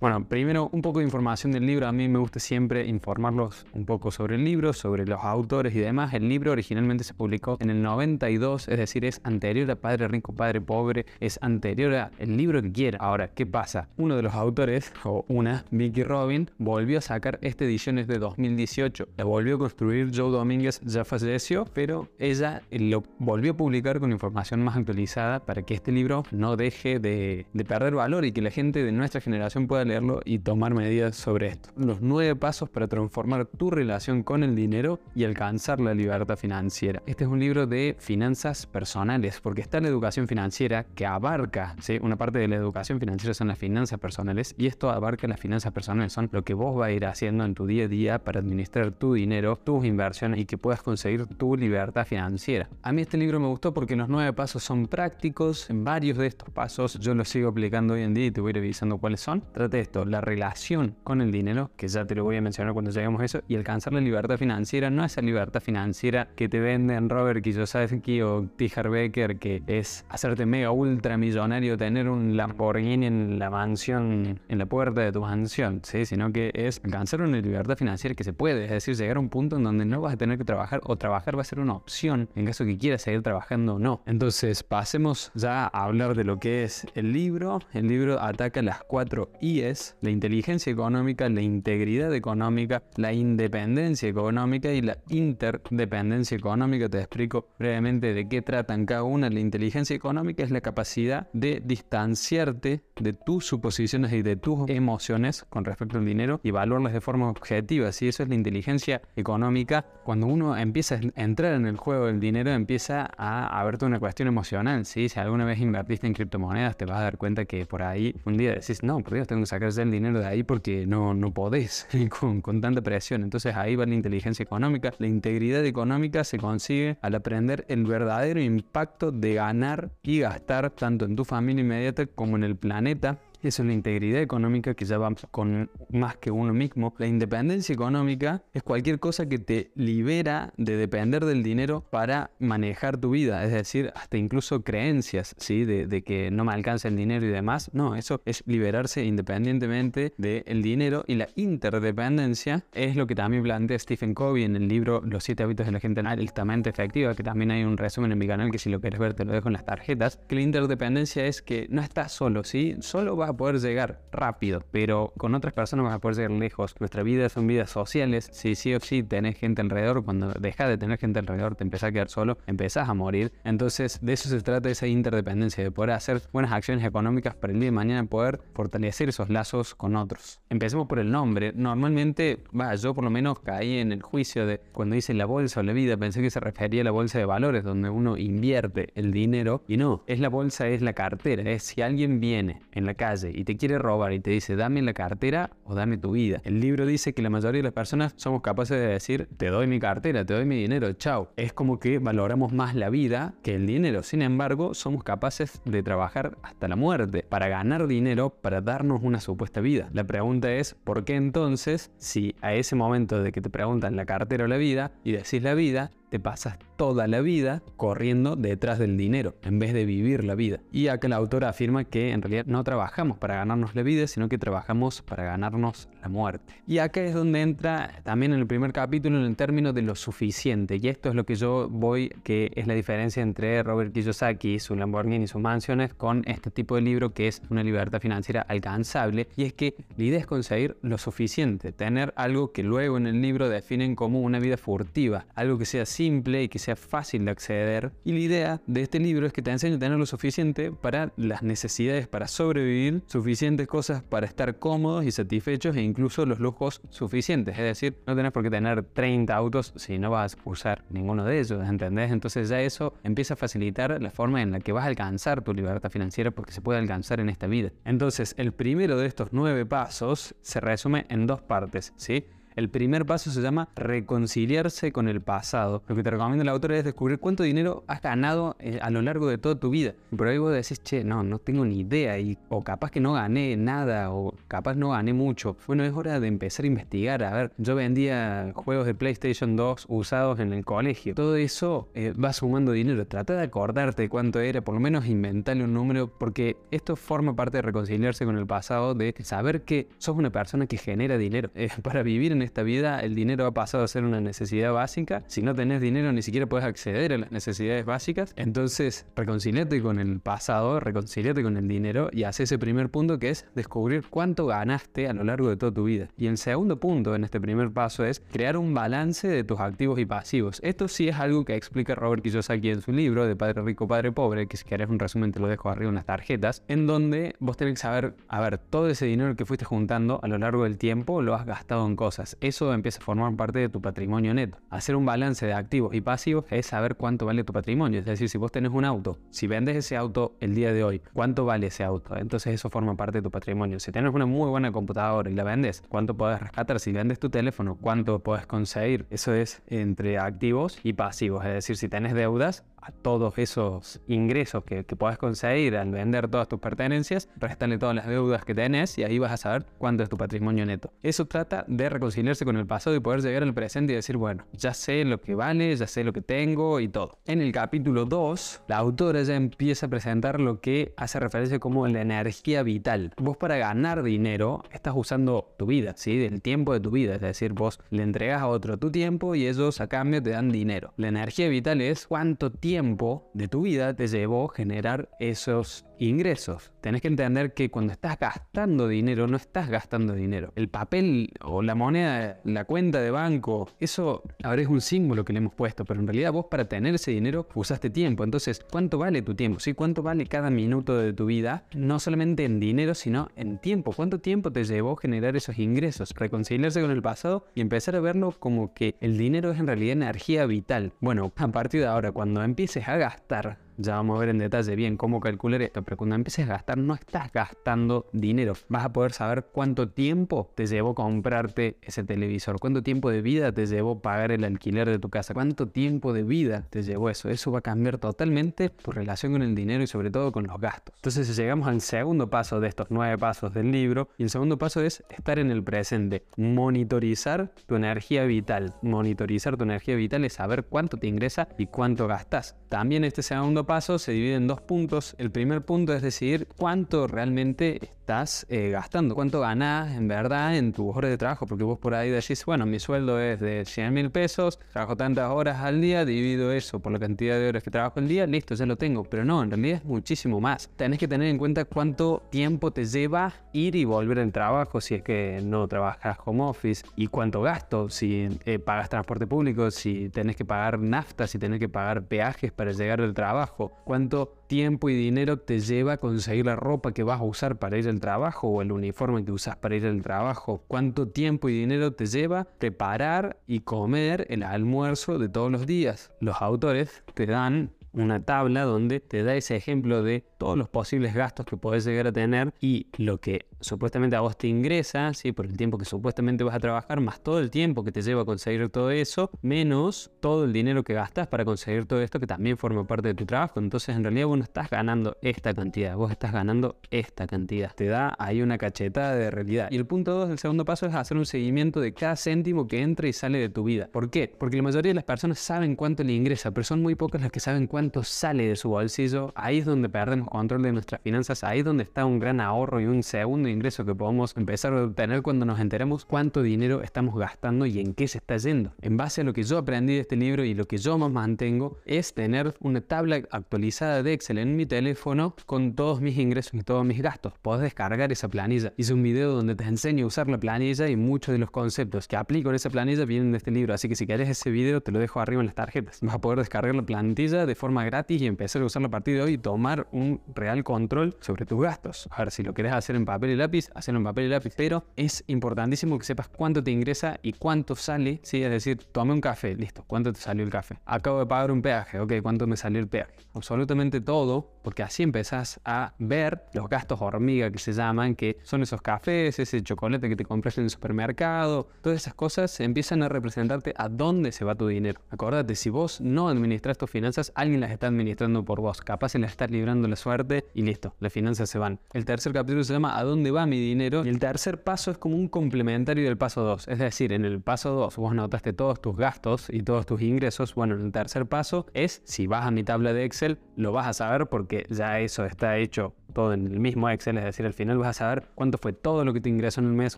Bueno, 0.03 0.27
primero 0.27 0.67
un 0.73 0.81
poco 0.81 0.99
de 0.99 1.05
información 1.05 1.53
del 1.53 1.65
libro. 1.65 1.87
A 1.87 1.93
mí 1.93 2.09
me 2.09 2.19
gusta 2.19 2.37
siempre 2.41 2.85
informarlos 2.85 3.65
un 3.71 3.85
poco 3.85 4.11
sobre 4.11 4.35
el 4.35 4.43
libro, 4.43 4.73
sobre 4.73 5.05
los 5.05 5.23
autores 5.23 5.73
y 5.73 5.79
demás. 5.79 6.13
El 6.13 6.27
libro 6.27 6.51
originalmente 6.51 7.05
se 7.05 7.13
publicó 7.13 7.55
en 7.61 7.69
el 7.69 7.81
92, 7.81 8.67
es 8.67 8.77
decir, 8.77 9.05
es 9.05 9.21
anterior 9.23 9.71
a 9.71 9.77
Padre 9.77 10.09
Rico, 10.09 10.35
Padre 10.35 10.59
Pobre, 10.59 11.05
es 11.21 11.39
anterior 11.41 11.93
a 11.93 12.11
el 12.19 12.35
libro 12.35 12.61
que 12.61 12.73
quiera. 12.73 12.97
Ahora, 12.97 13.29
¿qué 13.29 13.45
pasa? 13.45 13.87
Uno 13.95 14.17
de 14.17 14.23
los 14.23 14.33
autores, 14.33 14.91
o 15.05 15.23
una, 15.29 15.63
Vicky 15.71 16.03
Robin, 16.03 16.51
volvió 16.57 16.97
a 16.97 17.01
sacar 17.01 17.39
esta 17.41 17.63
edición 17.63 17.97
es 17.97 18.05
de 18.05 18.19
2018. 18.19 19.07
La 19.15 19.23
volvió 19.23 19.55
a 19.55 19.59
construir 19.59 20.11
Joe 20.13 20.31
Domínguez, 20.31 20.81
ya 20.81 21.05
falleció, 21.05 21.63
pero 21.73 22.09
ella 22.19 22.61
lo 22.71 23.03
volvió 23.19 23.53
a 23.53 23.55
publicar 23.55 24.01
con 24.01 24.11
información 24.11 24.65
más 24.65 24.75
actualizada 24.75 25.45
para 25.45 25.61
que 25.61 25.75
este 25.75 25.93
libro 25.93 26.25
no 26.31 26.57
deje 26.57 26.99
de, 26.99 27.45
de 27.53 27.63
perder 27.63 27.95
valor 27.95 28.25
y 28.25 28.33
que 28.33 28.41
la 28.41 28.51
gente 28.51 28.83
de 28.83 28.91
nuestra 28.91 29.21
generación 29.21 29.65
pueda 29.65 29.85
leer 29.85 29.92
y 30.25 30.39
tomar 30.39 30.73
medidas 30.73 31.15
sobre 31.15 31.47
esto. 31.47 31.69
Los 31.75 32.01
nueve 32.01 32.35
pasos 32.35 32.69
para 32.69 32.87
transformar 32.87 33.45
tu 33.45 33.69
relación 33.69 34.23
con 34.23 34.43
el 34.43 34.55
dinero 34.55 34.99
y 35.15 35.23
alcanzar 35.23 35.79
la 35.79 35.93
libertad 35.93 36.37
financiera. 36.37 37.01
Este 37.05 37.23
es 37.23 37.29
un 37.29 37.39
libro 37.39 37.67
de 37.67 37.95
finanzas 37.99 38.65
personales, 38.65 39.39
porque 39.41 39.61
está 39.61 39.79
la 39.79 39.87
educación 39.87 40.27
financiera 40.27 40.85
que 40.95 41.05
abarca, 41.05 41.75
¿sí? 41.79 41.99
una 42.01 42.15
parte 42.15 42.39
de 42.39 42.47
la 42.47 42.55
educación 42.55 42.99
financiera 42.99 43.33
son 43.33 43.47
las 43.47 43.57
finanzas 43.57 43.99
personales 43.99 44.55
y 44.57 44.67
esto 44.67 44.89
abarca 44.89 45.27
las 45.27 45.39
finanzas 45.39 45.71
personales, 45.71 46.13
son 46.13 46.29
lo 46.31 46.43
que 46.43 46.53
vos 46.53 46.75
vas 46.75 46.87
a 46.87 46.91
ir 46.91 47.05
haciendo 47.05 47.45
en 47.45 47.53
tu 47.53 47.65
día 47.65 47.85
a 47.85 47.87
día 47.87 48.19
para 48.23 48.39
administrar 48.39 48.91
tu 48.91 49.13
dinero, 49.13 49.57
tus 49.63 49.85
inversiones 49.85 50.39
y 50.39 50.45
que 50.45 50.57
puedas 50.57 50.81
conseguir 50.81 51.25
tu 51.27 51.55
libertad 51.55 52.05
financiera. 52.05 52.69
A 52.81 52.91
mí 52.91 53.01
este 53.03 53.17
libro 53.17 53.39
me 53.39 53.47
gustó 53.47 53.73
porque 53.73 53.95
los 53.95 54.09
nueve 54.09 54.33
pasos 54.33 54.63
son 54.63 54.87
prácticos, 54.87 55.69
en 55.69 55.83
varios 55.83 56.17
de 56.17 56.27
estos 56.27 56.49
pasos 56.49 56.99
yo 56.99 57.13
los 57.13 57.29
sigo 57.29 57.49
aplicando 57.49 57.93
hoy 57.93 58.01
en 58.01 58.13
día 58.13 58.27
y 58.27 58.31
te 58.31 58.41
voy 58.41 58.49
a 58.49 58.51
ir 58.51 58.57
avisando 58.57 58.97
cuáles 58.97 59.21
son. 59.21 59.43
Trate 59.53 59.82
esto, 59.83 60.05
la 60.05 60.21
relación 60.21 60.95
con 61.03 61.21
el 61.21 61.31
dinero, 61.31 61.71
que 61.77 61.87
ya 61.87 62.05
te 62.05 62.15
lo 62.15 62.23
voy 62.23 62.37
a 62.37 62.41
mencionar 62.41 62.73
cuando 62.73 62.91
lleguemos 62.91 63.21
a 63.21 63.25
eso, 63.25 63.41
y 63.47 63.55
alcanzar 63.55 63.93
la 63.93 64.01
libertad 64.01 64.37
financiera, 64.37 64.89
no 64.89 65.05
esa 65.05 65.21
libertad 65.21 65.61
financiera 65.61 66.29
que 66.35 66.49
te 66.49 66.59
venden 66.59 67.09
Robert 67.09 67.43
Kiyosaki 67.43 68.21
o 68.21 68.47
T. 68.57 68.71
Becker, 68.89 69.37
que 69.37 69.63
es 69.67 70.05
hacerte 70.09 70.45
mega 70.45 70.71
ultra 70.71 71.17
millonario, 71.17 71.77
tener 71.77 72.09
un 72.09 72.35
Lamborghini 72.35 73.05
en 73.05 73.39
la 73.39 73.49
mansión, 73.49 74.39
en 74.47 74.57
la 74.57 74.65
puerta 74.65 75.01
de 75.01 75.11
tu 75.11 75.21
mansión, 75.21 75.81
¿sí? 75.83 76.05
sino 76.05 76.31
que 76.31 76.51
es 76.53 76.81
alcanzar 76.83 77.21
una 77.21 77.37
libertad 77.39 77.77
financiera 77.77 78.15
que 78.15 78.23
se 78.23 78.33
puede, 78.33 78.65
es 78.65 78.71
decir, 78.71 78.95
llegar 78.95 79.17
a 79.17 79.19
un 79.19 79.29
punto 79.29 79.57
en 79.57 79.63
donde 79.63 79.85
no 79.85 80.01
vas 80.01 80.13
a 80.13 80.17
tener 80.17 80.37
que 80.37 80.45
trabajar 80.45 80.81
o 80.83 80.95
trabajar 80.95 81.37
va 81.37 81.41
a 81.41 81.45
ser 81.45 81.59
una 81.59 81.73
opción 81.73 82.29
en 82.35 82.45
caso 82.45 82.65
que 82.65 82.77
quieras 82.77 83.01
seguir 83.01 83.21
trabajando 83.21 83.75
o 83.75 83.79
no. 83.79 84.01
Entonces, 84.05 84.63
pasemos 84.63 85.31
ya 85.35 85.63
a 85.65 85.83
hablar 85.83 86.15
de 86.15 86.23
lo 86.23 86.39
que 86.39 86.63
es 86.63 86.87
el 86.95 87.13
libro. 87.13 87.59
El 87.73 87.87
libro 87.87 88.19
ataca 88.19 88.61
las 88.61 88.83
cuatro 88.83 89.31
IES 89.41 89.72
la 90.01 90.09
inteligencia 90.09 90.71
económica, 90.71 91.27
la 91.29 91.41
integridad 91.41 92.13
económica, 92.13 92.83
la 92.95 93.13
independencia 93.13 94.07
económica 94.07 94.71
y 94.71 94.81
la 94.81 94.97
interdependencia 95.09 96.37
económica. 96.37 96.89
Te 96.89 96.99
explico 96.99 97.47
brevemente 97.57 98.13
de 98.13 98.27
qué 98.27 98.41
tratan 98.41 98.85
cada 98.85 99.03
una. 99.03 99.29
La 99.29 99.39
inteligencia 99.39 99.95
económica 99.95 100.43
es 100.43 100.51
la 100.51 100.61
capacidad 100.61 101.27
de 101.33 101.61
distanciarte 101.63 102.83
de 102.99 103.13
tus 103.13 103.45
suposiciones 103.45 104.13
y 104.13 104.21
de 104.21 104.35
tus 104.35 104.69
emociones 104.69 105.45
con 105.49 105.65
respecto 105.65 105.97
al 105.97 106.05
dinero 106.05 106.39
y 106.43 106.51
valorarlas 106.51 106.93
de 106.93 107.01
forma 107.01 107.29
objetiva. 107.29 107.91
Si 107.91 108.07
eso 108.07 108.23
es 108.23 108.29
la 108.29 108.35
inteligencia 108.35 109.01
económica, 109.15 109.85
cuando 110.03 110.27
uno 110.27 110.55
empieza 110.57 110.95
a 110.95 111.21
entrar 111.21 111.53
en 111.53 111.65
el 111.65 111.77
juego 111.77 112.07
del 112.07 112.19
dinero, 112.19 112.51
empieza 112.51 113.09
a 113.17 113.59
haberte 113.59 113.85
una 113.85 113.99
cuestión 113.99 114.27
emocional. 114.27 114.85
Si 114.85 115.07
alguna 115.15 115.45
vez 115.45 115.59
invertiste 115.59 116.07
en 116.07 116.13
criptomonedas, 116.13 116.77
te 116.77 116.85
vas 116.85 116.99
a 116.99 117.03
dar 117.03 117.17
cuenta 117.17 117.45
que 117.45 117.65
por 117.65 117.83
ahí 117.83 118.15
un 118.25 118.37
día 118.37 118.53
decís, 118.53 118.83
no, 118.83 118.99
por 118.99 119.13
Dios, 119.13 119.27
tengo 119.27 119.41
que 119.41 119.47
sacar 119.53 119.71
el 119.77 119.91
dinero 119.91 120.19
de 120.19 120.25
ahí 120.25 120.43
porque 120.43 120.85
no, 120.85 121.13
no 121.13 121.33
podés 121.33 121.87
con, 122.19 122.41
con 122.41 122.61
tanta 122.61 122.81
presión. 122.81 123.23
Entonces 123.23 123.55
ahí 123.55 123.75
va 123.75 123.85
la 123.85 123.95
inteligencia 123.95 124.43
económica. 124.43 124.93
La 124.97 125.07
integridad 125.07 125.65
económica 125.65 126.23
se 126.23 126.37
consigue 126.37 126.97
al 127.01 127.15
aprender 127.15 127.65
el 127.67 127.85
verdadero 127.85 128.41
impacto 128.41 129.11
de 129.11 129.35
ganar 129.35 129.91
y 130.01 130.19
gastar 130.19 130.69
tanto 130.71 131.05
en 131.05 131.15
tu 131.15 131.25
familia 131.25 131.63
inmediata 131.63 132.05
como 132.05 132.35
en 132.35 132.43
el 132.43 132.55
planeta 132.55 133.19
eso 133.47 133.63
es 133.63 133.67
la 133.67 133.73
integridad 133.73 134.21
económica 134.21 134.73
que 134.73 134.85
ya 134.85 134.97
va 134.97 135.13
con 135.31 135.69
más 135.89 136.17
que 136.17 136.31
uno 136.31 136.53
mismo. 136.53 136.93
La 136.97 137.07
independencia 137.07 137.73
económica 137.73 138.43
es 138.53 138.63
cualquier 138.63 138.99
cosa 138.99 139.27
que 139.27 139.39
te 139.39 139.71
libera 139.75 140.53
de 140.57 140.77
depender 140.77 141.25
del 141.25 141.43
dinero 141.43 141.85
para 141.89 142.31
manejar 142.39 142.97
tu 142.97 143.11
vida. 143.11 143.43
Es 143.43 143.51
decir, 143.51 143.91
hasta 143.95 144.17
incluso 144.17 144.63
creencias, 144.63 145.35
¿sí? 145.37 145.65
De, 145.65 146.03
que 146.03 146.31
no 146.31 146.43
me 146.43 146.53
alcanza 146.53 146.87
el 146.87 146.95
dinero 146.95 147.25
y 147.25 147.29
demás. 147.29 147.69
No, 147.73 147.95
eso 147.95 148.21
es 148.25 148.43
liberarse 148.45 149.03
independientemente 149.03 150.13
del 150.17 150.61
dinero. 150.61 151.03
Y 151.07 151.15
la 151.15 151.27
interdependencia 151.35 152.65
es 152.73 152.95
lo 152.95 153.07
que 153.07 153.15
también 153.15 153.43
plantea 153.43 153.77
Stephen 153.79 154.13
Covey 154.13 154.43
en 154.43 154.55
el 154.55 154.67
libro 154.67 155.01
Los 155.05 155.23
siete 155.23 155.43
hábitos 155.43 155.65
de 155.65 155.71
la 155.71 155.79
gente 155.79 156.01
altamente 156.01 156.69
efectiva, 156.69 157.15
que 157.15 157.23
también 157.23 157.51
hay 157.51 157.63
un 157.63 157.77
resumen 157.77 158.11
en 158.11 158.17
mi 158.17 158.27
canal 158.27 158.51
que 158.51 158.59
si 158.59 158.69
lo 158.69 158.81
quieres 158.81 158.99
ver 158.99 159.13
te 159.13 159.25
lo 159.25 159.33
dejo 159.33 159.49
en 159.49 159.53
las 159.53 159.65
tarjetas. 159.65 160.19
Que 160.27 160.35
la 160.35 160.41
interdependencia 160.41 161.25
es 161.25 161.41
que 161.41 161.67
no 161.69 161.81
estás 161.81 162.11
solo, 162.11 162.43
¿sí? 162.43 162.75
Solo 162.79 163.15
vas 163.15 163.32
poder 163.35 163.59
llegar 163.59 164.01
rápido, 164.11 164.63
pero 164.71 165.13
con 165.17 165.35
otras 165.35 165.53
personas 165.53 165.85
vas 165.85 165.95
a 165.95 165.99
poder 165.99 166.17
llegar 166.17 166.31
lejos. 166.31 166.75
Nuestra 166.79 167.03
vida 167.03 167.29
son 167.29 167.47
vidas 167.47 167.69
sociales. 167.69 168.29
Si 168.31 168.55
sí 168.55 168.73
o 168.73 168.79
sí 168.79 169.03
tenés 169.03 169.37
gente 169.37 169.61
alrededor, 169.61 170.03
cuando 170.03 170.31
dejas 170.33 170.69
de 170.69 170.77
tener 170.77 170.97
gente 170.97 171.19
alrededor, 171.19 171.55
te 171.55 171.63
empezás 171.63 171.89
a 171.89 171.91
quedar 171.91 172.09
solo, 172.09 172.37
empezás 172.47 172.89
a 172.89 172.93
morir. 172.93 173.31
Entonces, 173.43 173.99
de 174.01 174.13
eso 174.13 174.29
se 174.29 174.41
trata 174.41 174.69
esa 174.69 174.87
interdependencia, 174.87 175.63
de 175.63 175.71
poder 175.71 175.91
hacer 175.91 176.21
buenas 176.31 176.51
acciones 176.51 176.85
económicas 176.85 177.35
para 177.35 177.53
el 177.53 177.59
día 177.59 177.67
de 177.67 177.71
mañana 177.71 178.03
poder 178.05 178.41
fortalecer 178.53 179.09
esos 179.09 179.29
lazos 179.29 179.75
con 179.75 179.95
otros. 179.95 180.39
Empecemos 180.49 180.87
por 180.87 180.99
el 180.99 181.11
nombre. 181.11 181.53
Normalmente, 181.55 182.43
yo 182.81 182.93
por 182.93 183.03
lo 183.03 183.09
menos 183.09 183.39
caí 183.39 183.77
en 183.77 183.91
el 183.91 184.01
juicio 184.01 184.45
de 184.45 184.59
cuando 184.71 184.95
dice 184.95 185.13
la 185.13 185.25
bolsa 185.25 185.59
o 185.59 185.63
la 185.63 185.73
vida, 185.73 185.97
pensé 185.97 186.21
que 186.21 186.29
se 186.29 186.39
refería 186.39 186.81
a 186.81 186.85
la 186.85 186.91
bolsa 186.91 187.17
de 187.17 187.25
valores, 187.25 187.63
donde 187.63 187.89
uno 187.89 188.17
invierte 188.17 188.89
el 188.95 189.11
dinero. 189.11 189.63
Y 189.67 189.77
no, 189.77 190.03
es 190.07 190.19
la 190.19 190.29
bolsa, 190.29 190.67
es 190.67 190.81
la 190.81 190.93
cartera. 190.93 191.49
Es 191.49 191.63
si 191.63 191.81
alguien 191.81 192.19
viene 192.19 192.61
en 192.71 192.85
la 192.85 192.93
calle 192.93 193.22
y 193.31 193.43
te 193.43 193.57
quiere 193.57 193.77
robar 193.77 194.13
y 194.13 194.19
te 194.19 194.31
dice 194.31 194.55
dame 194.55 194.81
la 194.81 194.93
cartera 194.93 195.51
o 195.63 195.75
dame 195.75 195.97
tu 195.97 196.11
vida. 196.11 196.41
El 196.43 196.59
libro 196.59 196.85
dice 196.85 197.13
que 197.13 197.21
la 197.21 197.29
mayoría 197.29 197.59
de 197.59 197.63
las 197.63 197.73
personas 197.73 198.13
somos 198.15 198.41
capaces 198.41 198.77
de 198.77 198.87
decir 198.87 199.27
te 199.37 199.47
doy 199.47 199.67
mi 199.67 199.79
cartera, 199.79 200.25
te 200.25 200.33
doy 200.33 200.45
mi 200.45 200.55
dinero, 200.55 200.91
chao. 200.93 201.31
Es 201.35 201.53
como 201.53 201.79
que 201.79 201.99
valoramos 201.99 202.53
más 202.53 202.75
la 202.75 202.89
vida 202.89 203.35
que 203.43 203.55
el 203.55 203.67
dinero. 203.67 204.03
Sin 204.03 204.21
embargo, 204.21 204.73
somos 204.73 205.03
capaces 205.03 205.61
de 205.65 205.83
trabajar 205.83 206.37
hasta 206.43 206.67
la 206.67 206.75
muerte 206.75 207.25
para 207.27 207.47
ganar 207.47 207.87
dinero, 207.87 208.29
para 208.29 208.61
darnos 208.61 209.01
una 209.03 209.19
supuesta 209.19 209.61
vida. 209.61 209.89
La 209.93 210.03
pregunta 210.03 210.53
es, 210.53 210.75
¿por 210.83 211.05
qué 211.05 211.15
entonces, 211.15 211.91
si 211.97 212.35
a 212.41 212.53
ese 212.53 212.75
momento 212.75 213.21
de 213.21 213.31
que 213.31 213.41
te 213.41 213.49
preguntan 213.49 213.95
la 213.95 214.05
cartera 214.05 214.45
o 214.45 214.47
la 214.47 214.57
vida 214.57 214.91
y 215.03 215.11
decís 215.11 215.43
la 215.43 215.53
vida, 215.53 215.91
te 216.13 216.19
pasas 216.19 216.59
toda 216.75 217.07
la 217.07 217.21
vida 217.21 217.63
corriendo 217.75 218.35
detrás 218.35 218.77
del 218.77 218.97
dinero 218.97 219.33
en 219.41 219.57
vez 219.57 219.73
de 219.73 219.83
vivir 219.83 220.23
la 220.23 220.35
vida. 220.35 220.59
Y 220.71 220.89
acá 220.89 221.07
la 221.07 221.15
autora 221.15 221.49
afirma 221.49 221.85
que 221.85 222.11
en 222.11 222.21
realidad 222.21 222.45
no 222.45 222.63
trabajamos 222.63 223.17
para 223.17 223.37
ganarnos 223.37 223.73
la 223.73 223.81
vida, 223.81 224.05
sino 224.05 224.29
que 224.29 224.37
trabajamos 224.37 225.01
para 225.01 225.23
ganarnos 225.23 225.89
la 226.03 226.09
muerte. 226.09 226.53
Y 226.67 226.77
acá 226.79 227.01
es 227.01 227.13
donde 227.13 227.41
entra 227.41 228.01
también 228.03 228.33
en 228.33 228.39
el 228.39 228.47
primer 228.47 228.73
capítulo 228.73 229.17
en 229.17 229.25
el 229.25 229.35
término 229.35 229.73
de 229.73 229.81
lo 229.81 229.95
suficiente. 229.95 230.79
Y 230.81 230.89
esto 230.89 231.09
es 231.09 231.15
lo 231.15 231.25
que 231.25 231.35
yo 231.35 231.69
voy, 231.69 232.09
que 232.23 232.51
es 232.55 232.67
la 232.67 232.73
diferencia 232.73 233.23
entre 233.23 233.63
Robert 233.63 233.93
Kiyosaki, 233.93 234.59
su 234.59 234.75
Lamborghini 234.75 235.23
y 235.23 235.27
sus 235.27 235.41
mansiones, 235.41 235.93
con 235.93 236.23
este 236.27 236.51
tipo 236.51 236.75
de 236.75 236.81
libro 236.81 237.13
que 237.13 237.27
es 237.27 237.41
una 237.49 237.63
libertad 237.63 238.01
financiera 238.01 238.41
alcanzable. 238.41 239.27
Y 239.37 239.43
es 239.43 239.53
que 239.53 239.75
la 239.97 240.03
idea 240.03 240.19
es 240.19 240.27
conseguir 240.27 240.77
lo 240.81 240.97
suficiente, 240.97 241.71
tener 241.71 242.13
algo 242.17 242.51
que 242.51 242.63
luego 242.63 242.97
en 242.97 243.07
el 243.07 243.21
libro 243.21 243.47
definen 243.49 243.95
como 243.95 244.21
una 244.21 244.39
vida 244.39 244.57
furtiva, 244.57 245.25
algo 245.35 245.57
que 245.57 245.65
sea 245.65 245.85
simple 245.85 246.43
y 246.43 246.49
que 246.49 246.59
sea 246.59 246.75
fácil 246.75 247.25
de 247.25 247.31
acceder. 247.31 247.91
Y 248.03 248.11
la 248.11 248.19
idea 248.19 248.61
de 248.67 248.81
este 248.81 248.99
libro 248.99 249.25
es 249.25 249.33
que 249.33 249.41
te 249.41 249.51
enseñe 249.51 249.75
a 249.75 249.79
tener 249.79 249.97
lo 249.97 250.05
suficiente 250.05 250.71
para 250.71 251.13
las 251.15 251.43
necesidades 251.43 252.07
para 252.07 252.27
sobrevivir, 252.27 253.01
suficientes 253.07 253.67
cosas 253.67 254.03
para 254.03 254.25
estar 254.25 254.59
cómodos 254.59 255.05
y 255.05 255.11
satisfechos 255.11 255.75
e 255.75 255.81
incluso 255.93 256.25
los 256.25 256.39
lujos 256.39 256.81
suficientes. 256.89 257.55
Es 257.55 257.63
decir, 257.63 258.01
no 258.07 258.15
tenés 258.15 258.31
por 258.31 258.41
qué 258.41 258.49
tener 258.49 258.83
30 258.83 259.35
autos 259.35 259.73
si 259.75 259.99
no 259.99 260.09
vas 260.09 260.35
a 260.35 260.49
usar 260.49 260.83
ninguno 260.89 261.23
de 261.23 261.39
ellos, 261.39 261.63
¿entendés? 261.69 262.11
Entonces 262.11 262.49
ya 262.49 262.59
eso 262.61 262.95
empieza 263.03 263.35
a 263.35 263.37
facilitar 263.37 264.01
la 264.01 264.09
forma 264.09 264.41
en 264.41 264.51
la 264.51 264.59
que 264.59 264.71
vas 264.71 264.85
a 264.85 264.87
alcanzar 264.87 265.43
tu 265.43 265.53
libertad 265.53 265.91
financiera 265.91 266.31
porque 266.31 266.51
se 266.51 266.61
puede 266.61 266.79
alcanzar 266.79 267.19
en 267.19 267.29
esta 267.29 267.45
vida. 267.45 267.71
Entonces, 267.85 268.33
el 268.39 268.53
primero 268.53 268.97
de 268.97 269.05
estos 269.05 269.29
nueve 269.33 269.67
pasos 269.67 270.35
se 270.41 270.59
resume 270.59 271.05
en 271.09 271.27
dos 271.27 271.43
partes, 271.43 271.93
¿sí? 271.95 272.25
El 272.55 272.69
primer 272.69 273.05
paso 273.05 273.31
se 273.31 273.41
llama 273.41 273.69
reconciliarse 273.75 274.91
con 274.91 275.07
el 275.07 275.21
pasado. 275.21 275.81
Lo 275.87 275.95
que 275.95 276.03
te 276.03 276.11
recomienda 276.11 276.43
el 276.43 276.49
autor 276.49 276.73
es 276.73 276.83
descubrir 276.83 277.19
cuánto 277.19 277.43
dinero 277.43 277.83
has 277.87 278.01
ganado 278.01 278.55
eh, 278.59 278.79
a 278.81 278.89
lo 278.91 279.01
largo 279.01 279.27
de 279.27 279.37
toda 279.37 279.55
tu 279.55 279.71
vida. 279.71 279.93
Por 280.15 280.27
ahí 280.27 280.37
vos 280.37 280.53
decís, 280.53 280.81
che, 280.83 281.03
no, 281.03 281.23
no 281.23 281.39
tengo 281.39 281.65
ni 281.65 281.79
idea, 281.79 282.19
y, 282.19 282.37
o 282.49 282.61
capaz 282.61 282.91
que 282.91 282.99
no 282.99 283.13
gané 283.13 283.57
nada, 283.57 284.13
o 284.13 284.35
capaz 284.47 284.75
no 284.75 284.91
gané 284.91 285.13
mucho. 285.13 285.57
Bueno, 285.65 285.83
es 285.83 285.93
hora 285.93 286.19
de 286.19 286.27
empezar 286.27 286.65
a 286.65 286.67
investigar. 286.67 287.23
A 287.23 287.33
ver, 287.33 287.51
yo 287.57 287.75
vendía 287.75 288.51
juegos 288.53 288.85
de 288.85 288.93
PlayStation 288.93 289.55
2 289.55 289.85
usados 289.89 290.39
en 290.39 290.53
el 290.53 290.63
colegio. 290.63 291.15
Todo 291.15 291.35
eso 291.35 291.89
eh, 291.95 292.13
va 292.13 292.33
sumando 292.33 292.71
dinero. 292.71 293.07
Trata 293.07 293.35
de 293.35 293.43
acordarte 293.43 294.09
cuánto 294.09 294.39
era, 294.39 294.61
por 294.61 294.75
lo 294.75 294.79
menos 294.79 295.07
inventarle 295.07 295.63
un 295.63 295.73
número, 295.73 296.07
porque 296.19 296.57
esto 296.69 296.95
forma 296.95 297.35
parte 297.35 297.57
de 297.57 297.61
reconciliarse 297.63 298.25
con 298.25 298.37
el 298.37 298.45
pasado, 298.45 298.93
de 298.93 299.15
saber 299.23 299.63
que 299.63 299.87
sos 299.97 300.15
una 300.15 300.29
persona 300.29 300.67
que 300.67 300.77
genera 300.77 301.17
dinero. 301.17 301.49
Eh, 301.55 301.69
para 301.81 302.03
vivir 302.03 302.31
en 302.31 302.42
esta 302.43 302.63
vida 302.63 302.99
el 302.99 303.15
dinero 303.15 303.45
ha 303.45 303.53
pasado 303.53 303.83
a 303.83 303.87
ser 303.87 304.03
una 304.03 304.21
necesidad 304.21 304.73
básica. 304.73 305.23
Si 305.27 305.41
no 305.41 305.55
tenés 305.55 305.81
dinero 305.81 306.11
ni 306.11 306.21
siquiera 306.21 306.47
puedes 306.47 306.65
acceder 306.65 307.13
a 307.13 307.17
las 307.17 307.31
necesidades 307.31 307.85
básicas. 307.85 308.33
Entonces, 308.35 309.05
reconciliate 309.15 309.81
con 309.81 309.99
el 309.99 310.19
pasado, 310.19 310.79
reconciliate 310.79 311.43
con 311.43 311.57
el 311.57 311.67
dinero 311.67 312.09
y 312.11 312.23
haz 312.23 312.39
ese 312.39 312.57
primer 312.57 312.89
punto 312.89 313.19
que 313.19 313.29
es 313.29 313.45
descubrir 313.55 314.05
cuánto 314.09 314.45
ganaste 314.45 315.07
a 315.07 315.13
lo 315.13 315.23
largo 315.23 315.49
de 315.49 315.57
toda 315.57 315.73
tu 315.73 315.85
vida. 315.85 316.09
Y 316.17 316.27
el 316.27 316.37
segundo 316.37 316.79
punto 316.79 317.15
en 317.15 317.23
este 317.23 317.39
primer 317.39 317.71
paso 317.71 318.05
es 318.05 318.21
crear 318.31 318.57
un 318.57 318.73
balance 318.73 319.27
de 319.27 319.43
tus 319.43 319.59
activos 319.59 319.99
y 319.99 320.05
pasivos. 320.05 320.59
Esto 320.63 320.87
sí 320.87 321.07
es 321.09 321.15
algo 321.15 321.45
que 321.45 321.55
explica 321.55 321.95
Robert 321.95 322.23
Kiyosaki 322.23 322.69
en 322.69 322.81
su 322.81 322.91
libro 322.91 323.25
de 323.25 323.35
Padre 323.35 323.61
Rico, 323.61 323.87
Padre 323.87 324.11
Pobre, 324.11 324.47
que 324.47 324.57
si 324.57 324.65
querés 324.65 324.89
un 324.89 324.99
resumen 324.99 325.31
te 325.31 325.39
lo 325.39 325.47
dejo 325.47 325.69
arriba 325.69 325.89
en 325.89 325.95
las 325.95 326.05
tarjetas, 326.05 326.63
en 326.67 326.87
donde 326.87 327.35
vos 327.39 327.57
tenés 327.57 327.75
que 327.75 327.81
saber, 327.81 328.15
a 328.27 328.41
ver, 328.41 328.57
todo 328.57 328.89
ese 328.89 329.05
dinero 329.05 329.35
que 329.35 329.45
fuiste 329.45 329.65
juntando 329.65 330.19
a 330.21 330.27
lo 330.27 330.37
largo 330.37 330.63
del 330.63 330.77
tiempo 330.77 331.21
lo 331.21 331.35
has 331.35 331.45
gastado 331.45 331.85
en 331.85 331.95
cosas 331.95 332.32
eso 332.41 332.73
empieza 332.73 332.99
a 332.99 333.03
formar 333.03 333.35
parte 333.35 333.59
de 333.59 333.69
tu 333.69 333.81
patrimonio 333.81 334.33
neto. 334.33 334.57
Hacer 334.69 334.95
un 334.95 335.05
balance 335.05 335.45
de 335.45 335.53
activos 335.53 335.93
y 335.93 336.01
pasivos 336.01 336.45
es 336.49 336.67
saber 336.67 336.95
cuánto 336.95 337.25
vale 337.25 337.43
tu 337.43 337.53
patrimonio. 337.53 337.99
Es 337.99 338.05
decir, 338.05 338.29
si 338.29 338.37
vos 338.37 338.51
tenés 338.51 338.71
un 338.71 338.85
auto, 338.85 339.17
si 339.29 339.47
vendes 339.47 339.75
ese 339.75 339.97
auto 339.97 340.35
el 340.39 340.55
día 340.55 340.73
de 340.73 340.83
hoy, 340.83 341.01
¿cuánto 341.13 341.45
vale 341.45 341.67
ese 341.67 341.83
auto? 341.83 342.15
Entonces 342.17 342.53
eso 342.53 342.69
forma 342.69 342.95
parte 342.95 343.19
de 343.19 343.21
tu 343.21 343.31
patrimonio. 343.31 343.79
Si 343.79 343.91
tienes 343.91 344.13
una 344.13 344.25
muy 344.25 344.49
buena 344.49 344.71
computadora 344.71 345.29
y 345.29 345.33
la 345.33 345.43
vendes, 345.43 345.83
¿cuánto 345.89 346.15
podés 346.15 346.39
rescatar? 346.39 346.79
Si 346.79 346.91
vendes 346.91 347.19
tu 347.19 347.29
teléfono, 347.29 347.77
¿cuánto 347.79 348.19
podés 348.19 348.45
conseguir? 348.45 349.05
Eso 349.09 349.33
es 349.33 349.61
entre 349.67 350.17
activos 350.17 350.79
y 350.83 350.93
pasivos. 350.93 351.45
Es 351.45 351.53
decir, 351.53 351.77
si 351.77 351.89
tenés 351.89 352.13
deudas, 352.13 352.63
a 352.83 352.91
todos 352.91 353.37
esos 353.37 354.01
ingresos 354.07 354.63
que, 354.63 354.85
que 354.85 354.95
conseguir 355.17 355.77
al 355.77 355.91
vender 355.91 356.27
todas 356.27 356.47
tus 356.47 356.59
pertenencias, 356.59 357.29
restale 357.37 357.77
todas 357.77 357.95
las 357.95 358.07
deudas 358.07 358.43
que 358.43 358.53
tenés 358.53 358.97
y 358.97 359.03
ahí 359.03 359.19
vas 359.19 359.31
a 359.31 359.37
saber 359.37 359.65
cuánto 359.77 360.03
es 360.03 360.09
tu 360.09 360.17
patrimonio 360.17 360.65
neto. 360.65 360.91
Eso 361.01 361.25
trata 361.25 361.65
de 361.67 361.89
reconciliarse 361.89 362.45
con 362.45 362.57
el 362.57 362.65
pasado 362.65 362.95
y 362.95 362.99
poder 362.99 363.21
llegar 363.21 363.43
al 363.43 363.53
presente 363.53 363.93
y 363.93 363.95
decir, 363.95 364.17
bueno, 364.17 364.45
ya 364.53 364.73
sé 364.73 365.05
lo 365.05 365.21
que 365.21 365.35
vale, 365.35 365.75
ya 365.75 365.87
sé 365.87 366.03
lo 366.03 366.13
que 366.13 366.21
tengo 366.21 366.79
y 366.79 366.87
todo. 366.87 367.19
En 367.25 367.41
el 367.41 367.51
capítulo 367.51 368.05
2, 368.05 368.63
la 368.67 368.77
autora 368.77 369.23
ya 369.23 369.35
empieza 369.35 369.85
a 369.85 369.89
presentar 369.89 370.39
lo 370.39 370.59
que 370.59 370.93
hace 370.97 371.19
referencia 371.19 371.59
como 371.59 371.87
la 371.87 372.01
energía 372.01 372.63
vital. 372.63 373.13
Vos 373.17 373.37
para 373.37 373.57
ganar 373.57 374.03
dinero 374.03 374.63
estás 374.71 374.93
usando 374.95 375.53
tu 375.57 375.65
vida, 375.65 375.93
¿sí? 375.95 376.17
Del 376.17 376.41
tiempo 376.41 376.73
de 376.73 376.79
tu 376.79 376.91
vida, 376.91 377.15
es 377.15 377.21
decir, 377.21 377.53
vos 377.53 377.79
le 377.89 378.03
entregas 378.03 378.41
a 378.41 378.47
otro 378.47 378.77
tu 378.77 378.91
tiempo 378.91 379.35
y 379.35 379.47
ellos 379.47 379.79
a 379.79 379.87
cambio 379.87 380.21
te 380.21 380.31
dan 380.31 380.51
dinero. 380.51 380.93
La 380.97 381.07
energía 381.07 381.47
vital 381.47 381.81
es 381.81 382.07
cuánto 382.07 382.51
tiempo 382.51 382.72
tiempo 382.73 383.29
de 383.35 383.47
tu 383.47 383.61
vida 383.61 383.93
te 383.93 384.07
llevó 384.07 384.47
generar 384.47 385.07
esos 385.19 385.85
ingresos. 385.99 386.71
Tenés 386.81 387.01
que 387.01 387.07
entender 387.07 387.53
que 387.53 387.69
cuando 387.69 387.93
estás 387.93 388.19
gastando 388.19 388.87
dinero, 388.87 389.27
no 389.27 389.37
estás 389.37 389.69
gastando 389.69 390.13
dinero. 390.13 390.51
El 390.55 390.67
papel 390.69 391.31
o 391.41 391.61
la 391.61 391.75
moneda, 391.75 392.41
la 392.43 392.65
cuenta 392.65 392.99
de 392.99 393.11
banco, 393.11 393.69
eso 393.79 394.23
ahora 394.43 394.61
es 394.61 394.67
un 394.67 394.81
símbolo 394.81 395.23
que 395.23 395.33
le 395.33 395.39
hemos 395.39 395.53
puesto, 395.53 395.85
pero 395.85 395.99
en 395.99 396.07
realidad 396.07 396.33
vos 396.33 396.47
para 396.49 396.67
tener 396.67 396.95
ese 396.95 397.11
dinero 397.11 397.47
usaste 397.55 397.89
tiempo. 397.89 398.23
Entonces, 398.23 398.65
¿cuánto 398.69 398.97
vale 398.97 399.21
tu 399.21 399.35
tiempo? 399.35 399.59
¿Sí? 399.59 399.73
¿Cuánto 399.73 400.03
vale 400.03 400.25
cada 400.25 400.49
minuto 400.49 400.97
de 400.97 401.13
tu 401.13 401.25
vida? 401.25 401.65
No 401.73 401.99
solamente 401.99 402.43
en 402.43 402.59
dinero, 402.59 402.95
sino 402.95 403.29
en 403.35 403.59
tiempo. 403.59 403.93
¿Cuánto 403.93 404.19
tiempo 404.19 404.51
te 404.51 404.65
llevó 404.65 404.95
generar 404.95 405.35
esos 405.35 405.57
ingresos? 405.59 406.13
Reconciliarse 406.15 406.81
con 406.81 406.91
el 406.91 407.01
pasado 407.01 407.45
y 407.55 407.61
empezar 407.61 407.95
a 407.95 408.01
verlo 408.01 408.33
como 408.37 408.73
que 408.73 408.95
el 408.99 409.17
dinero 409.17 409.51
es 409.51 409.59
en 409.59 409.67
realidad 409.67 409.93
energía 409.93 410.45
vital. 410.45 410.91
Bueno, 410.99 411.31
a 411.35 411.47
partir 411.49 411.81
de 411.81 411.87
ahora, 411.87 412.11
cuando 412.11 412.41
empieces 412.63 412.87
a 412.87 412.95
gastar 412.95 413.57
ya 413.77 413.95
vamos 413.95 414.17
a 414.17 414.19
ver 414.19 414.29
en 414.29 414.37
detalle 414.37 414.75
bien 414.75 414.97
cómo 414.97 415.19
calcular 415.19 415.61
esto, 415.61 415.83
pero 415.83 415.97
cuando 415.97 416.15
empieces 416.15 416.45
a 416.45 416.53
gastar 416.53 416.77
no 416.77 416.93
estás 416.93 417.31
gastando 417.31 418.07
dinero. 418.11 418.53
Vas 418.69 418.85
a 418.85 418.93
poder 418.93 419.13
saber 419.13 419.45
cuánto 419.51 419.89
tiempo 419.89 420.51
te 420.55 420.67
llevó 420.67 420.95
comprarte 420.95 421.77
ese 421.81 422.03
televisor, 422.03 422.59
cuánto 422.59 422.83
tiempo 422.83 423.09
de 423.09 423.21
vida 423.21 423.51
te 423.51 423.65
llevó 423.65 423.99
pagar 424.01 424.31
el 424.31 424.43
alquiler 424.43 424.89
de 424.89 424.99
tu 424.99 425.09
casa, 425.09 425.33
cuánto 425.33 425.67
tiempo 425.67 426.13
de 426.13 426.23
vida 426.23 426.65
te 426.69 426.83
llevó 426.83 427.09
eso. 427.09 427.29
Eso 427.29 427.51
va 427.51 427.59
a 427.59 427.61
cambiar 427.61 427.97
totalmente 427.97 428.69
tu 428.69 428.91
relación 428.91 429.33
con 429.33 429.41
el 429.41 429.55
dinero 429.55 429.83
y 429.83 429.87
sobre 429.87 430.11
todo 430.11 430.31
con 430.31 430.47
los 430.47 430.59
gastos. 430.59 430.95
Entonces 430.97 431.35
llegamos 431.35 431.67
al 431.67 431.81
segundo 431.81 432.29
paso 432.29 432.59
de 432.59 432.67
estos 432.67 432.87
nueve 432.89 433.17
pasos 433.17 433.53
del 433.53 433.71
libro 433.71 434.09
y 434.17 434.23
el 434.23 434.29
segundo 434.29 434.57
paso 434.57 434.81
es 434.81 435.03
estar 435.09 435.39
en 435.39 435.51
el 435.51 435.63
presente, 435.63 436.23
monitorizar 436.37 437.51
tu 437.65 437.75
energía 437.75 438.23
vital. 438.25 438.73
Monitorizar 438.81 439.57
tu 439.57 439.63
energía 439.63 439.95
vital 439.95 440.25
es 440.25 440.33
saber 440.33 440.65
cuánto 440.65 440.97
te 440.97 441.07
ingresa 441.07 441.47
y 441.57 441.67
cuánto 441.67 442.07
gastas. 442.07 442.55
También 442.69 443.03
este 443.03 443.21
segundo 443.21 443.62
paso 443.65 443.99
se 443.99 444.11
divide 444.11 444.35
en 444.35 444.47
dos 444.47 444.61
puntos. 444.61 445.15
El 445.17 445.31
primer 445.31 445.63
punto 445.63 445.93
es 445.93 446.01
decidir 446.01 446.47
cuánto 446.57 447.07
realmente 447.07 447.91
estás 448.03 448.45
eh, 448.49 448.69
gastando, 448.69 449.15
cuánto 449.15 449.39
ganás 449.39 449.95
en 449.95 450.09
verdad 450.09 450.57
en 450.57 450.73
tu 450.73 450.89
hora 450.89 451.07
de 451.07 451.17
trabajo, 451.17 451.45
porque 451.45 451.63
vos 451.63 451.79
por 451.79 451.93
ahí 451.93 452.09
decís, 452.09 452.43
bueno, 452.45 452.65
mi 452.65 452.77
sueldo 452.77 453.17
es 453.17 453.39
de 453.39 453.63
100 453.63 453.93
mil 453.93 454.11
pesos, 454.11 454.59
trabajo 454.73 454.97
tantas 454.97 455.31
horas 455.31 455.61
al 455.61 455.79
día, 455.79 456.03
divido 456.03 456.51
eso 456.51 456.81
por 456.81 456.91
la 456.91 456.99
cantidad 456.99 457.39
de 457.39 457.47
horas 457.47 457.63
que 457.63 457.71
trabajo 457.71 458.01
al 458.01 458.09
día, 458.09 458.27
listo, 458.27 458.55
ya 458.55 458.65
lo 458.65 458.75
tengo. 458.75 459.05
Pero 459.05 459.23
no, 459.23 459.41
en 459.41 459.51
realidad 459.51 459.77
es 459.77 459.85
muchísimo 459.85 460.41
más. 460.41 460.69
Tenés 460.75 460.99
que 460.99 461.07
tener 461.07 461.29
en 461.29 461.37
cuenta 461.37 461.63
cuánto 461.63 462.23
tiempo 462.29 462.71
te 462.71 462.83
lleva 462.83 463.33
ir 463.53 463.75
y 463.75 463.85
volver 463.85 464.19
al 464.19 464.33
trabajo 464.33 464.81
si 464.81 464.95
es 464.95 465.01
que 465.01 465.39
no 465.41 465.65
trabajas 465.69 466.17
home 466.25 466.43
office 466.43 466.83
y 466.97 467.07
cuánto 467.07 467.41
gasto, 467.41 467.89
si 467.89 468.27
eh, 468.43 468.59
pagas 468.59 468.89
transporte 468.89 469.27
público, 469.27 469.71
si 469.71 470.09
tenés 470.09 470.35
que 470.35 470.43
pagar 470.43 470.77
nafta, 470.77 471.25
si 471.25 471.39
tenés 471.39 471.59
que 471.59 471.69
pagar 471.69 472.03
peajes 472.03 472.51
para 472.51 472.73
llegar 472.73 472.99
al 472.99 473.13
trabajo 473.13 473.71
cuánto 473.85 474.43
tiempo 474.47 474.89
y 474.89 474.95
dinero 474.95 475.37
te 475.37 475.59
lleva 475.59 475.97
conseguir 475.97 476.45
la 476.45 476.55
ropa 476.55 476.91
que 476.91 477.03
vas 477.03 477.19
a 477.19 477.23
usar 477.23 477.57
para 477.57 477.77
ir 477.77 477.92
trabajo 477.99 478.47
o 478.47 478.61
el 478.61 478.71
uniforme 478.71 479.25
que 479.25 479.31
usas 479.31 479.55
para 479.57 479.75
ir 479.75 479.85
al 479.85 480.01
trabajo, 480.01 480.63
cuánto 480.67 481.07
tiempo 481.07 481.49
y 481.49 481.53
dinero 481.59 481.93
te 481.93 482.05
lleva 482.05 482.45
preparar 482.45 483.37
y 483.47 483.61
comer 483.61 484.25
el 484.29 484.43
almuerzo 484.43 485.19
de 485.19 485.29
todos 485.29 485.51
los 485.51 485.65
días. 485.65 486.11
Los 486.19 486.41
autores 486.41 487.03
te 487.13 487.25
dan 487.25 487.71
una 487.93 488.23
tabla 488.23 488.63
donde 488.63 488.99
te 488.99 489.23
da 489.23 489.35
ese 489.35 489.55
ejemplo 489.55 490.03
de 490.03 490.25
todos 490.43 490.57
los 490.57 490.67
posibles 490.67 491.13
gastos 491.13 491.45
que 491.45 491.55
puedes 491.55 491.85
llegar 491.85 492.07
a 492.07 492.11
tener 492.11 492.53
y 492.59 492.87
lo 492.97 493.17
que 493.17 493.45
supuestamente 493.61 494.17
a 494.17 494.19
vos 494.19 494.37
te 494.37 494.47
ingresa, 494.47 495.13
¿sí? 495.13 495.31
por 495.31 495.45
el 495.45 495.55
tiempo 495.55 495.77
que 495.77 495.85
supuestamente 495.85 496.43
vas 496.43 496.55
a 496.55 496.59
trabajar, 496.59 496.99
más 496.99 497.21
todo 497.21 497.39
el 497.39 497.49
tiempo 497.49 497.85
que 497.85 497.93
te 497.93 498.01
lleva 498.01 498.23
a 498.23 498.25
conseguir 498.25 498.67
todo 498.67 498.91
eso, 498.91 499.31
menos 499.41 500.11
todo 500.19 500.43
el 500.43 500.51
dinero 500.51 500.83
que 500.83 500.93
gastas 500.93 501.27
para 501.27 501.45
conseguir 501.45 501.85
todo 501.85 502.01
esto 502.01 502.19
que 502.19 502.27
también 502.27 502.57
forma 502.57 502.85
parte 502.85 503.07
de 503.07 503.13
tu 503.13 503.25
trabajo. 503.25 503.61
Entonces 503.61 503.95
en 503.95 504.03
realidad 504.03 504.27
vos 504.27 504.37
no 504.37 504.43
estás 504.43 504.69
ganando 504.69 505.15
esta 505.21 505.53
cantidad, 505.53 505.95
vos 505.95 506.11
estás 506.11 506.33
ganando 506.33 506.75
esta 506.91 507.25
cantidad. 507.25 507.73
Te 507.73 507.85
da 507.85 508.13
ahí 508.19 508.41
una 508.41 508.57
cachetada 508.57 509.15
de 509.15 509.31
realidad. 509.31 509.69
Y 509.71 509.77
el 509.77 509.85
punto 509.85 510.11
2 510.13 510.27
del 510.27 510.39
segundo 510.39 510.65
paso 510.65 510.87
es 510.87 510.93
hacer 510.93 511.15
un 511.15 511.25
seguimiento 511.25 511.79
de 511.79 511.93
cada 511.93 512.17
céntimo 512.17 512.67
que 512.67 512.81
entra 512.81 513.07
y 513.07 513.13
sale 513.13 513.37
de 513.37 513.47
tu 513.47 513.63
vida. 513.63 513.87
¿Por 513.93 514.09
qué? 514.09 514.29
Porque 514.37 514.57
la 514.57 514.63
mayoría 514.63 514.89
de 514.89 514.95
las 514.95 515.05
personas 515.05 515.39
saben 515.39 515.77
cuánto 515.77 516.03
le 516.03 516.11
ingresa, 516.11 516.51
pero 516.51 516.65
son 516.65 516.81
muy 516.81 516.95
pocas 516.95 517.21
las 517.21 517.31
que 517.31 517.39
saben 517.39 517.67
cuánto 517.67 518.03
sale 518.03 518.45
de 518.45 518.57
su 518.57 518.67
bolsillo. 518.67 519.31
Ahí 519.35 519.59
es 519.59 519.65
donde 519.65 519.87
perdemos 519.87 520.27
control 520.33 520.63
de 520.63 520.71
nuestras 520.71 520.99
finanzas, 521.01 521.43
ahí 521.43 521.59
es 521.59 521.65
donde 521.65 521.83
está 521.83 522.05
un 522.05 522.17
gran 522.17 522.41
ahorro 522.41 522.81
y 522.81 522.85
un 522.85 523.03
segundo 523.03 523.49
ingreso 523.49 523.85
que 523.85 523.93
podemos 523.93 524.35
empezar 524.35 524.73
a 524.73 524.83
obtener 524.83 525.21
cuando 525.21 525.45
nos 525.45 525.59
enteremos 525.59 526.05
cuánto 526.05 526.41
dinero 526.41 526.81
estamos 526.81 527.15
gastando 527.15 527.67
y 527.67 527.79
en 527.79 527.93
qué 527.93 528.07
se 528.07 528.17
está 528.17 528.37
yendo. 528.37 528.73
En 528.81 528.97
base 528.97 529.21
a 529.21 529.23
lo 529.23 529.33
que 529.33 529.43
yo 529.43 529.59
aprendí 529.59 529.93
de 529.93 529.99
este 529.99 530.15
libro 530.15 530.43
y 530.43 530.55
lo 530.55 530.65
que 530.65 530.79
yo 530.79 530.97
más 530.97 531.11
mantengo 531.11 531.77
es 531.85 532.15
tener 532.15 532.55
una 532.61 532.81
tabla 532.81 533.21
actualizada 533.29 534.01
de 534.01 534.13
Excel 534.13 534.39
en 534.39 534.55
mi 534.55 534.65
teléfono 534.65 535.35
con 535.45 535.75
todos 535.75 536.01
mis 536.01 536.17
ingresos 536.17 536.55
y 536.55 536.63
todos 536.63 536.83
mis 536.83 536.99
gastos. 536.99 537.33
Podés 537.43 537.61
descargar 537.61 538.11
esa 538.11 538.27
planilla. 538.27 538.73
Hice 538.75 538.95
un 538.95 539.03
video 539.03 539.33
donde 539.33 539.53
te 539.53 539.65
enseño 539.65 540.05
a 540.05 540.07
usar 540.07 540.29
la 540.29 540.39
planilla 540.39 540.89
y 540.89 540.95
muchos 540.95 541.33
de 541.33 541.37
los 541.37 541.51
conceptos 541.51 542.07
que 542.07 542.17
aplico 542.17 542.49
en 542.49 542.55
esa 542.55 542.71
planilla 542.71 543.05
vienen 543.05 543.33
de 543.33 543.37
este 543.37 543.51
libro. 543.51 543.75
Así 543.75 543.87
que 543.87 543.95
si 543.95 544.07
querés 544.07 544.29
ese 544.29 544.49
video 544.49 544.81
te 544.81 544.91
lo 544.91 544.97
dejo 544.97 545.19
arriba 545.19 545.41
en 545.41 545.45
las 545.45 545.55
tarjetas. 545.55 545.99
Vas 546.01 546.15
a 546.15 546.21
poder 546.21 546.39
descargar 546.39 546.73
la 546.73 546.81
plantilla 546.81 547.45
de 547.45 547.53
forma 547.53 547.85
gratis 547.85 548.19
y 548.19 548.25
empezar 548.25 548.63
a 548.63 548.65
usarla 548.65 548.87
a 548.87 548.91
partir 548.91 549.15
de 549.15 549.21
hoy 549.21 549.33
y 549.33 549.37
tomar 549.37 549.87
un 549.91 550.22
real 550.33 550.63
control 550.63 551.15
sobre 551.19 551.45
tus 551.45 551.61
gastos. 551.61 552.07
A 552.11 552.19
ver, 552.19 552.31
si 552.31 552.43
lo 552.43 552.53
querés 552.53 552.73
hacer 552.73 552.95
en 552.95 553.05
papel 553.05 553.31
y 553.31 553.35
lápiz, 553.35 553.69
hacerlo 553.75 553.99
en 553.99 554.05
papel 554.05 554.25
y 554.25 554.29
lápiz. 554.29 554.53
Pero 554.55 554.85
es 554.95 555.23
importantísimo 555.27 555.97
que 555.97 556.05
sepas 556.05 556.29
cuánto 556.29 556.63
te 556.63 556.71
ingresa 556.71 557.19
y 557.21 557.33
cuánto 557.33 557.75
sale. 557.75 558.19
Sí, 558.23 558.43
es 558.43 558.49
decir, 558.49 558.77
tomé 558.91 559.13
un 559.13 559.21
café, 559.21 559.55
listo, 559.55 559.83
¿cuánto 559.85 560.13
te 560.13 560.19
salió 560.19 560.43
el 560.43 560.49
café? 560.49 560.79
Acabo 560.85 561.19
de 561.19 561.25
pagar 561.25 561.51
un 561.51 561.61
peaje, 561.61 561.99
ok, 561.99 562.13
¿cuánto 562.21 562.47
me 562.47 562.55
salió 562.55 562.79
el 562.79 562.87
peaje? 562.87 563.13
Absolutamente 563.33 564.01
todo, 564.01 564.51
porque 564.63 564.83
así 564.83 565.03
empezás 565.03 565.59
a 565.65 565.93
ver 565.99 566.45
los 566.53 566.69
gastos 566.69 567.01
hormiga 567.01 567.51
que 567.51 567.59
se 567.59 567.73
llaman, 567.73 568.15
que 568.15 568.37
son 568.43 568.61
esos 568.61 568.81
cafés, 568.81 569.39
ese 569.39 569.61
chocolate 569.63 570.07
que 570.07 570.15
te 570.15 570.25
compras 570.25 570.57
en 570.57 570.65
el 570.65 570.69
supermercado, 570.69 571.67
todas 571.81 571.97
esas 571.97 572.13
cosas 572.13 572.59
empiezan 572.59 573.03
a 573.03 573.09
representarte 573.09 573.73
a 573.75 573.89
dónde 573.89 574.31
se 574.31 574.45
va 574.45 574.55
tu 574.55 574.67
dinero. 574.67 575.01
Acordate, 575.09 575.55
si 575.55 575.69
vos 575.69 575.99
no 575.99 576.29
administras 576.29 576.77
tus 576.77 576.89
finanzas, 576.89 577.31
alguien 577.35 577.59
las 577.59 577.71
está 577.71 577.87
administrando 577.87 578.45
por 578.45 578.61
vos. 578.61 578.81
Capaz 578.81 579.09
se 579.09 579.19
las 579.19 579.31
estás 579.31 579.51
librando 579.51 579.87
la 579.87 579.95
suerte 579.95 580.12
y 580.53 580.61
listo, 580.61 580.95
las 580.99 581.11
finanzas 581.11 581.49
se 581.49 581.57
van. 581.57 581.79
El 581.93 582.05
tercer 582.05 582.33
capítulo 582.33 582.63
se 582.63 582.73
llama 582.73 582.97
¿A 582.97 583.03
dónde 583.03 583.31
va 583.31 583.45
mi 583.45 583.59
dinero? 583.59 584.05
Y 584.05 584.09
el 584.09 584.19
tercer 584.19 584.63
paso 584.63 584.91
es 584.91 584.97
como 584.97 585.15
un 585.15 585.27
complementario 585.27 586.05
del 586.05 586.17
paso 586.17 586.41
2. 586.43 586.67
Es 586.67 586.79
decir, 586.79 587.13
en 587.13 587.25
el 587.25 587.41
paso 587.41 587.71
2 587.71 587.95
vos 587.97 588.13
notaste 588.13 588.53
todos 588.53 588.81
tus 588.81 588.95
gastos 588.95 589.49
y 589.49 589.63
todos 589.63 589.85
tus 589.85 590.01
ingresos. 590.01 590.55
Bueno, 590.55 590.75
en 590.75 590.85
el 590.85 590.91
tercer 590.91 591.25
paso 591.25 591.65
es 591.73 592.01
si 592.05 592.27
vas 592.27 592.45
a 592.45 592.51
mi 592.51 592.63
tabla 592.63 592.93
de 592.93 593.05
Excel, 593.05 593.39
lo 593.55 593.71
vas 593.71 593.87
a 593.87 593.93
saber 593.93 594.27
porque 594.27 594.65
ya 594.69 594.99
eso 594.99 595.25
está 595.25 595.57
hecho 595.57 595.95
todo 596.13 596.33
en 596.33 596.45
el 596.47 596.59
mismo 596.59 596.89
Excel, 596.89 597.17
es 597.17 597.23
decir, 597.25 597.45
al 597.45 597.53
final 597.53 597.77
vas 597.79 597.89
a 597.89 597.93
saber 597.93 598.29
cuánto 598.35 598.57
fue 598.57 598.71
todo 598.71 599.03
lo 599.03 599.13
que 599.13 599.21
te 599.21 599.29
ingresó 599.29 599.61
en 599.61 599.67
el 599.67 599.73
mes, 599.73 599.97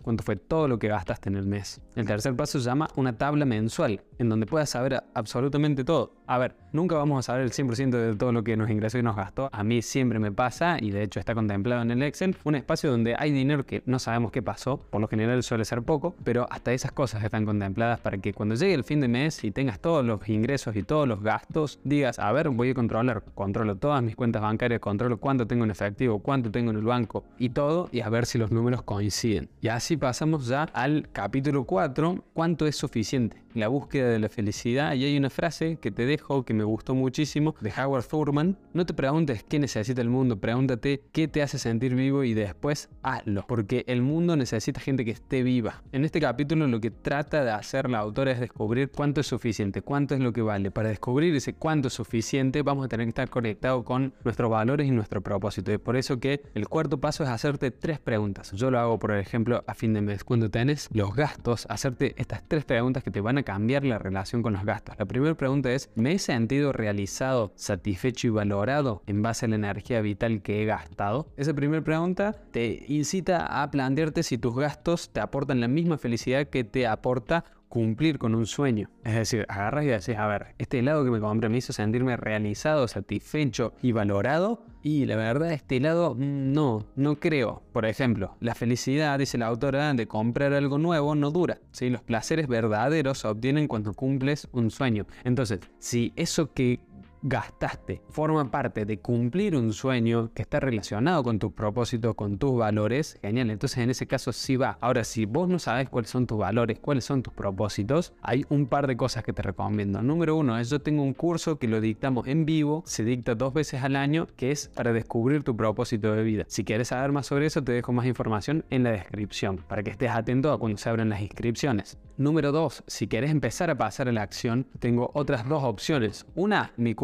cuánto 0.00 0.24
fue 0.24 0.36
todo 0.36 0.66
lo 0.66 0.78
que 0.78 0.88
gastaste 0.88 1.28
en 1.28 1.36
el 1.36 1.46
mes. 1.46 1.80
El 1.94 2.06
tercer 2.06 2.34
paso 2.34 2.58
se 2.58 2.64
llama 2.64 2.88
una 2.96 3.16
tabla 3.16 3.44
mensual, 3.44 4.02
en 4.18 4.28
donde 4.28 4.46
puedas 4.46 4.70
saber 4.70 5.02
absolutamente 5.14 5.84
todo. 5.84 6.14
A 6.28 6.38
ver, 6.38 6.56
nunca 6.72 6.96
vamos 6.96 7.20
a 7.20 7.22
saber 7.22 7.42
el 7.42 7.52
100% 7.52 7.90
de 7.90 8.16
todo 8.16 8.32
lo 8.32 8.42
que 8.42 8.56
nos 8.56 8.68
ingresó 8.68 8.98
y 8.98 9.02
nos 9.02 9.14
gastó. 9.14 9.48
A 9.52 9.62
mí 9.62 9.80
siempre 9.80 10.18
me 10.18 10.32
pasa, 10.32 10.76
y 10.80 10.90
de 10.90 11.04
hecho 11.04 11.20
está 11.20 11.34
contemplado 11.34 11.82
en 11.82 11.92
el 11.92 12.02
Excel, 12.02 12.36
un 12.42 12.56
espacio 12.56 12.90
donde 12.90 13.14
hay 13.16 13.30
dinero 13.30 13.64
que 13.64 13.82
no 13.86 14.00
sabemos 14.00 14.32
qué 14.32 14.42
pasó, 14.42 14.78
por 14.78 15.00
lo 15.00 15.06
general 15.06 15.42
suele 15.44 15.64
ser 15.64 15.82
poco, 15.82 16.16
pero 16.24 16.46
hasta 16.50 16.72
esas 16.72 16.90
cosas 16.90 17.22
están 17.22 17.44
contempladas 17.44 18.00
para 18.00 18.18
que 18.18 18.34
cuando 18.34 18.56
llegue 18.56 18.74
el 18.74 18.82
fin 18.82 19.00
de 19.00 19.06
mes 19.06 19.44
y 19.44 19.52
tengas 19.52 19.78
todos 19.78 20.04
los 20.04 20.28
ingresos 20.28 20.74
y 20.74 20.82
todos 20.82 21.06
los 21.06 21.22
gastos, 21.22 21.78
digas, 21.84 22.18
a 22.18 22.32
ver, 22.32 22.48
voy 22.50 22.70
a 22.70 22.74
controlar, 22.74 23.22
controlo 23.34 23.76
todas 23.76 24.02
mis 24.02 24.16
cuentas 24.16 24.42
bancarias, 24.42 24.80
controlo 24.80 25.18
cuánto 25.18 25.46
tengo 25.46 25.64
en 25.64 25.70
efectivo, 25.70 26.18
cuánto 26.18 26.50
tengo 26.50 26.72
en 26.72 26.78
el 26.78 26.84
banco 26.84 27.24
y 27.38 27.50
todo, 27.50 27.88
y 27.92 28.00
a 28.00 28.08
ver 28.08 28.26
si 28.26 28.36
los 28.36 28.50
números 28.50 28.82
coinciden. 28.82 29.48
Y 29.60 29.68
así 29.68 29.96
pasamos 29.96 30.48
ya 30.48 30.64
al 30.72 31.08
capítulo 31.12 31.64
4, 31.64 32.24
¿cuánto 32.34 32.66
es 32.66 32.74
suficiente? 32.74 33.45
La 33.56 33.68
búsqueda 33.68 34.10
de 34.10 34.18
la 34.18 34.28
felicidad. 34.28 34.92
Y 34.92 35.06
hay 35.06 35.16
una 35.16 35.30
frase 35.30 35.78
que 35.80 35.90
te 35.90 36.04
dejo 36.04 36.44
que 36.44 36.52
me 36.52 36.62
gustó 36.62 36.94
muchísimo 36.94 37.54
de 37.62 37.72
Howard 37.72 38.04
Thurman. 38.04 38.58
No 38.74 38.84
te 38.84 38.92
preguntes 38.92 39.42
qué 39.44 39.58
necesita 39.58 40.02
el 40.02 40.10
mundo, 40.10 40.38
pregúntate 40.38 41.00
qué 41.10 41.26
te 41.26 41.40
hace 41.40 41.58
sentir 41.58 41.94
vivo 41.94 42.22
y 42.22 42.34
después 42.34 42.90
hazlo. 43.02 43.46
Porque 43.48 43.82
el 43.86 44.02
mundo 44.02 44.36
necesita 44.36 44.78
gente 44.78 45.06
que 45.06 45.12
esté 45.12 45.42
viva. 45.42 45.82
En 45.92 46.04
este 46.04 46.20
capítulo 46.20 46.66
lo 46.66 46.82
que 46.82 46.90
trata 46.90 47.44
de 47.44 47.50
hacer 47.50 47.88
la 47.88 48.00
autora 48.00 48.32
es 48.32 48.40
descubrir 48.40 48.90
cuánto 48.90 49.22
es 49.22 49.26
suficiente, 49.26 49.80
cuánto 49.80 50.14
es 50.14 50.20
lo 50.20 50.34
que 50.34 50.42
vale. 50.42 50.70
Para 50.70 50.90
descubrir 50.90 51.34
ese 51.34 51.54
cuánto 51.54 51.88
es 51.88 51.94
suficiente 51.94 52.60
vamos 52.60 52.84
a 52.84 52.88
tener 52.88 53.06
que 53.06 53.10
estar 53.10 53.30
conectados 53.30 53.84
con 53.84 54.12
nuestros 54.22 54.50
valores 54.50 54.86
y 54.86 54.90
nuestro 54.90 55.22
propósito. 55.22 55.72
Y 55.72 55.78
por 55.78 55.96
eso 55.96 56.20
que 56.20 56.42
el 56.52 56.68
cuarto 56.68 57.00
paso 57.00 57.24
es 57.24 57.30
hacerte 57.30 57.70
tres 57.70 58.00
preguntas. 58.00 58.52
Yo 58.52 58.70
lo 58.70 58.78
hago, 58.78 58.98
por 58.98 59.12
ejemplo, 59.12 59.64
a 59.66 59.72
fin 59.72 59.94
de 59.94 60.02
mes. 60.02 60.24
Cuando 60.24 60.50
tenés 60.50 60.90
los 60.92 61.14
gastos, 61.14 61.66
hacerte 61.70 62.14
estas 62.18 62.46
tres 62.46 62.66
preguntas 62.66 63.02
que 63.02 63.10
te 63.10 63.22
van 63.22 63.38
a 63.38 63.45
cambiar 63.46 63.84
la 63.84 63.98
relación 63.98 64.42
con 64.42 64.52
los 64.54 64.64
gastos. 64.64 64.96
La 64.98 65.06
primera 65.06 65.36
pregunta 65.36 65.72
es, 65.72 65.88
¿me 65.94 66.12
he 66.12 66.18
sentido 66.18 66.72
realizado, 66.72 67.52
satisfecho 67.54 68.26
y 68.26 68.30
valorado 68.30 69.04
en 69.06 69.22
base 69.22 69.46
a 69.46 69.48
la 69.48 69.54
energía 69.54 70.00
vital 70.00 70.42
que 70.42 70.62
he 70.62 70.66
gastado? 70.66 71.28
Esa 71.36 71.54
primera 71.54 71.82
pregunta 71.82 72.34
te 72.50 72.84
incita 72.88 73.62
a 73.62 73.70
plantearte 73.70 74.24
si 74.24 74.36
tus 74.36 74.56
gastos 74.56 75.10
te 75.10 75.20
aportan 75.20 75.60
la 75.60 75.68
misma 75.68 75.96
felicidad 75.96 76.48
que 76.48 76.64
te 76.64 76.88
aporta 76.88 77.44
cumplir 77.68 78.18
con 78.18 78.34
un 78.34 78.46
sueño. 78.46 78.90
Es 79.04 79.14
decir, 79.14 79.46
agarras 79.48 79.84
y 79.84 79.88
decís, 79.88 80.16
a 80.16 80.26
ver, 80.26 80.54
este 80.58 80.78
helado 80.78 81.04
que 81.04 81.10
me 81.10 81.20
compré 81.20 81.48
me 81.48 81.58
hizo 81.58 81.72
sentirme 81.72 82.16
realizado, 82.16 82.88
satisfecho 82.88 83.74
y 83.82 83.92
valorado. 83.92 84.64
Y 84.82 85.04
la 85.06 85.16
verdad, 85.16 85.52
este 85.52 85.78
helado 85.78 86.14
mm, 86.14 86.52
no, 86.52 86.86
no 86.94 87.16
creo. 87.16 87.62
Por 87.72 87.86
ejemplo, 87.86 88.36
la 88.40 88.54
felicidad, 88.54 89.18
dice 89.18 89.38
la 89.38 89.46
autora, 89.46 89.92
de 89.94 90.06
comprar 90.06 90.52
algo 90.52 90.78
nuevo 90.78 91.14
no 91.14 91.30
dura. 91.30 91.58
¿sí? 91.72 91.90
Los 91.90 92.02
placeres 92.02 92.46
verdaderos 92.46 93.18
se 93.18 93.28
obtienen 93.28 93.68
cuando 93.68 93.94
cumples 93.94 94.48
un 94.52 94.70
sueño. 94.70 95.06
Entonces, 95.24 95.60
si 95.78 96.12
eso 96.16 96.52
que 96.52 96.80
gastaste 97.28 98.02
forma 98.08 98.50
parte 98.52 98.84
de 98.84 99.00
cumplir 99.00 99.56
un 99.56 99.72
sueño 99.72 100.30
que 100.32 100.42
está 100.42 100.60
relacionado 100.60 101.24
con 101.24 101.40
tus 101.40 101.52
propósitos, 101.52 102.14
con 102.14 102.38
tus 102.38 102.56
valores, 102.56 103.18
genial. 103.20 103.50
Entonces 103.50 103.78
en 103.78 103.90
ese 103.90 104.06
caso 104.06 104.32
sí 104.32 104.56
va. 104.56 104.78
Ahora, 104.80 105.02
si 105.02 105.24
vos 105.24 105.48
no 105.48 105.58
sabes 105.58 105.88
cuáles 105.88 106.10
son 106.10 106.26
tus 106.26 106.38
valores, 106.38 106.78
cuáles 106.78 107.04
son 107.04 107.22
tus 107.22 107.34
propósitos, 107.34 108.12
hay 108.22 108.44
un 108.48 108.66
par 108.66 108.86
de 108.86 108.96
cosas 108.96 109.24
que 109.24 109.32
te 109.32 109.42
recomiendo. 109.42 110.02
Número 110.02 110.36
uno 110.36 110.56
es 110.58 110.70
yo 110.70 110.78
tengo 110.78 111.02
un 111.02 111.14
curso 111.14 111.58
que 111.58 111.66
lo 111.66 111.80
dictamos 111.80 112.28
en 112.28 112.46
vivo, 112.46 112.84
se 112.86 113.04
dicta 113.04 113.34
dos 113.34 113.52
veces 113.52 113.82
al 113.82 113.96
año, 113.96 114.28
que 114.36 114.52
es 114.52 114.68
para 114.68 114.92
descubrir 114.92 115.42
tu 115.42 115.56
propósito 115.56 116.12
de 116.12 116.22
vida. 116.22 116.44
Si 116.46 116.64
quieres 116.64 116.88
saber 116.88 117.10
más 117.10 117.26
sobre 117.26 117.46
eso, 117.46 117.62
te 117.62 117.72
dejo 117.72 117.92
más 117.92 118.06
información 118.06 118.64
en 118.70 118.84
la 118.84 118.92
descripción 118.92 119.58
para 119.68 119.82
que 119.82 119.90
estés 119.90 120.10
atento 120.10 120.52
a 120.52 120.58
cuando 120.58 120.78
se 120.78 120.88
abran 120.88 121.08
las 121.08 121.20
inscripciones. 121.20 121.98
Número 122.18 122.50
dos, 122.50 122.82
si 122.86 123.08
quieres 123.08 123.30
empezar 123.30 123.68
a 123.68 123.76
pasar 123.76 124.08
a 124.08 124.12
la 124.12 124.22
acción, 124.22 124.66
tengo 124.78 125.10
otras 125.12 125.46
dos 125.46 125.62
opciones. 125.64 126.24
Una, 126.34 126.72
mi 126.78 126.94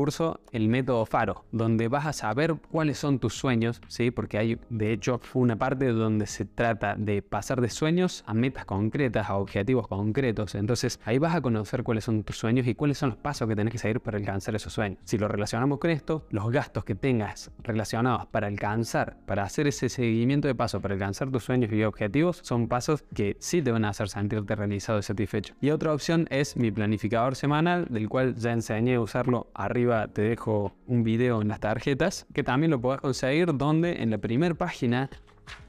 el 0.52 0.69
método 0.69 1.07
Faro, 1.07 1.45
donde 1.52 1.88
vas 1.88 2.07
a 2.07 2.12
saber 2.12 2.57
cuáles 2.71 2.99
son 2.99 3.19
tus 3.19 3.35
sueños, 3.35 3.81
¿sí? 3.88 4.11
porque 4.11 4.38
hay 4.38 4.59
de 4.69 4.92
hecho 4.92 5.21
una 5.35 5.57
parte 5.57 5.87
donde 5.87 6.26
se 6.26 6.45
trata 6.45 6.95
de 6.97 7.23
pasar 7.23 7.61
de 7.61 7.71
sueños 7.71 8.25
a 8.26 8.35
metas 8.35 8.64
concretas, 8.64 9.31
a 9.31 9.37
objetivos 9.37 9.88
concretos. 9.88 10.54
Entonces 10.54 11.00
ahí 11.04 11.19
vas 11.19 11.35
a 11.35 11.40
conocer 11.40 11.83
cuáles 11.83 12.04
son 12.04 12.25
tus 12.25 12.37
sueños 12.37 12.66
y 12.66 12.75
cuáles 12.75 12.99
son 12.99 13.11
los 13.11 13.19
pasos 13.19 13.49
que 13.49 13.57
tenés 13.57 13.73
que 13.73 13.78
seguir 13.78 14.00
para 14.00 14.19
alcanzar 14.19 14.54
esos 14.54 14.73
sueños. 14.73 14.99
Si 15.04 15.19
lo 15.19 15.28
relacionamos 15.28 15.78
con 15.78 15.90
esto, 15.90 16.26
los 16.31 16.50
gastos 16.50 16.85
que 16.85 16.95
tengas 16.95 17.50
relacionados 17.62 18.26
para 18.26 18.47
alcanzar, 18.47 19.16
para 19.26 19.45
hacer 19.45 19.66
ese 19.66 19.88
seguimiento 19.88 20.49
de 20.49 20.54
paso, 20.54 20.81
para 20.81 20.95
alcanzar 20.95 21.31
tus 21.31 21.45
sueños 21.45 21.73
y 21.73 21.83
objetivos, 21.85 22.40
son 22.42 22.69
pasos 22.69 23.04
que 23.14 23.37
sí 23.40 23.62
te 23.62 23.73
van 23.73 23.85
a 23.85 23.90
hacer 23.90 24.09
sentirte 24.09 24.54
realizado 24.54 24.99
y 24.99 25.02
satisfecho. 25.02 25.54
Y 25.61 25.71
otra 25.71 25.92
opción 25.92 26.26
es 26.31 26.57
mi 26.57 26.71
planificador 26.71 27.37
semanal, 27.37 27.87
del 27.88 28.09
cual 28.09 28.35
ya 28.37 28.52
enseñé 28.52 28.97
a 28.97 29.00
usarlo 29.00 29.49
arriba 29.54 30.01
te 30.09 30.23
dejo 30.23 30.73
un 30.87 31.02
video 31.02 31.42
en 31.42 31.49
las 31.49 31.61
tarjetas 31.61 32.26
que 32.32 32.42
también 32.42 32.71
lo 32.71 32.80
puedes 32.80 33.00
conseguir 33.00 33.56
donde 33.56 34.02
en 34.02 34.11
la 34.11 34.18
primera 34.18 34.54
página 34.54 35.11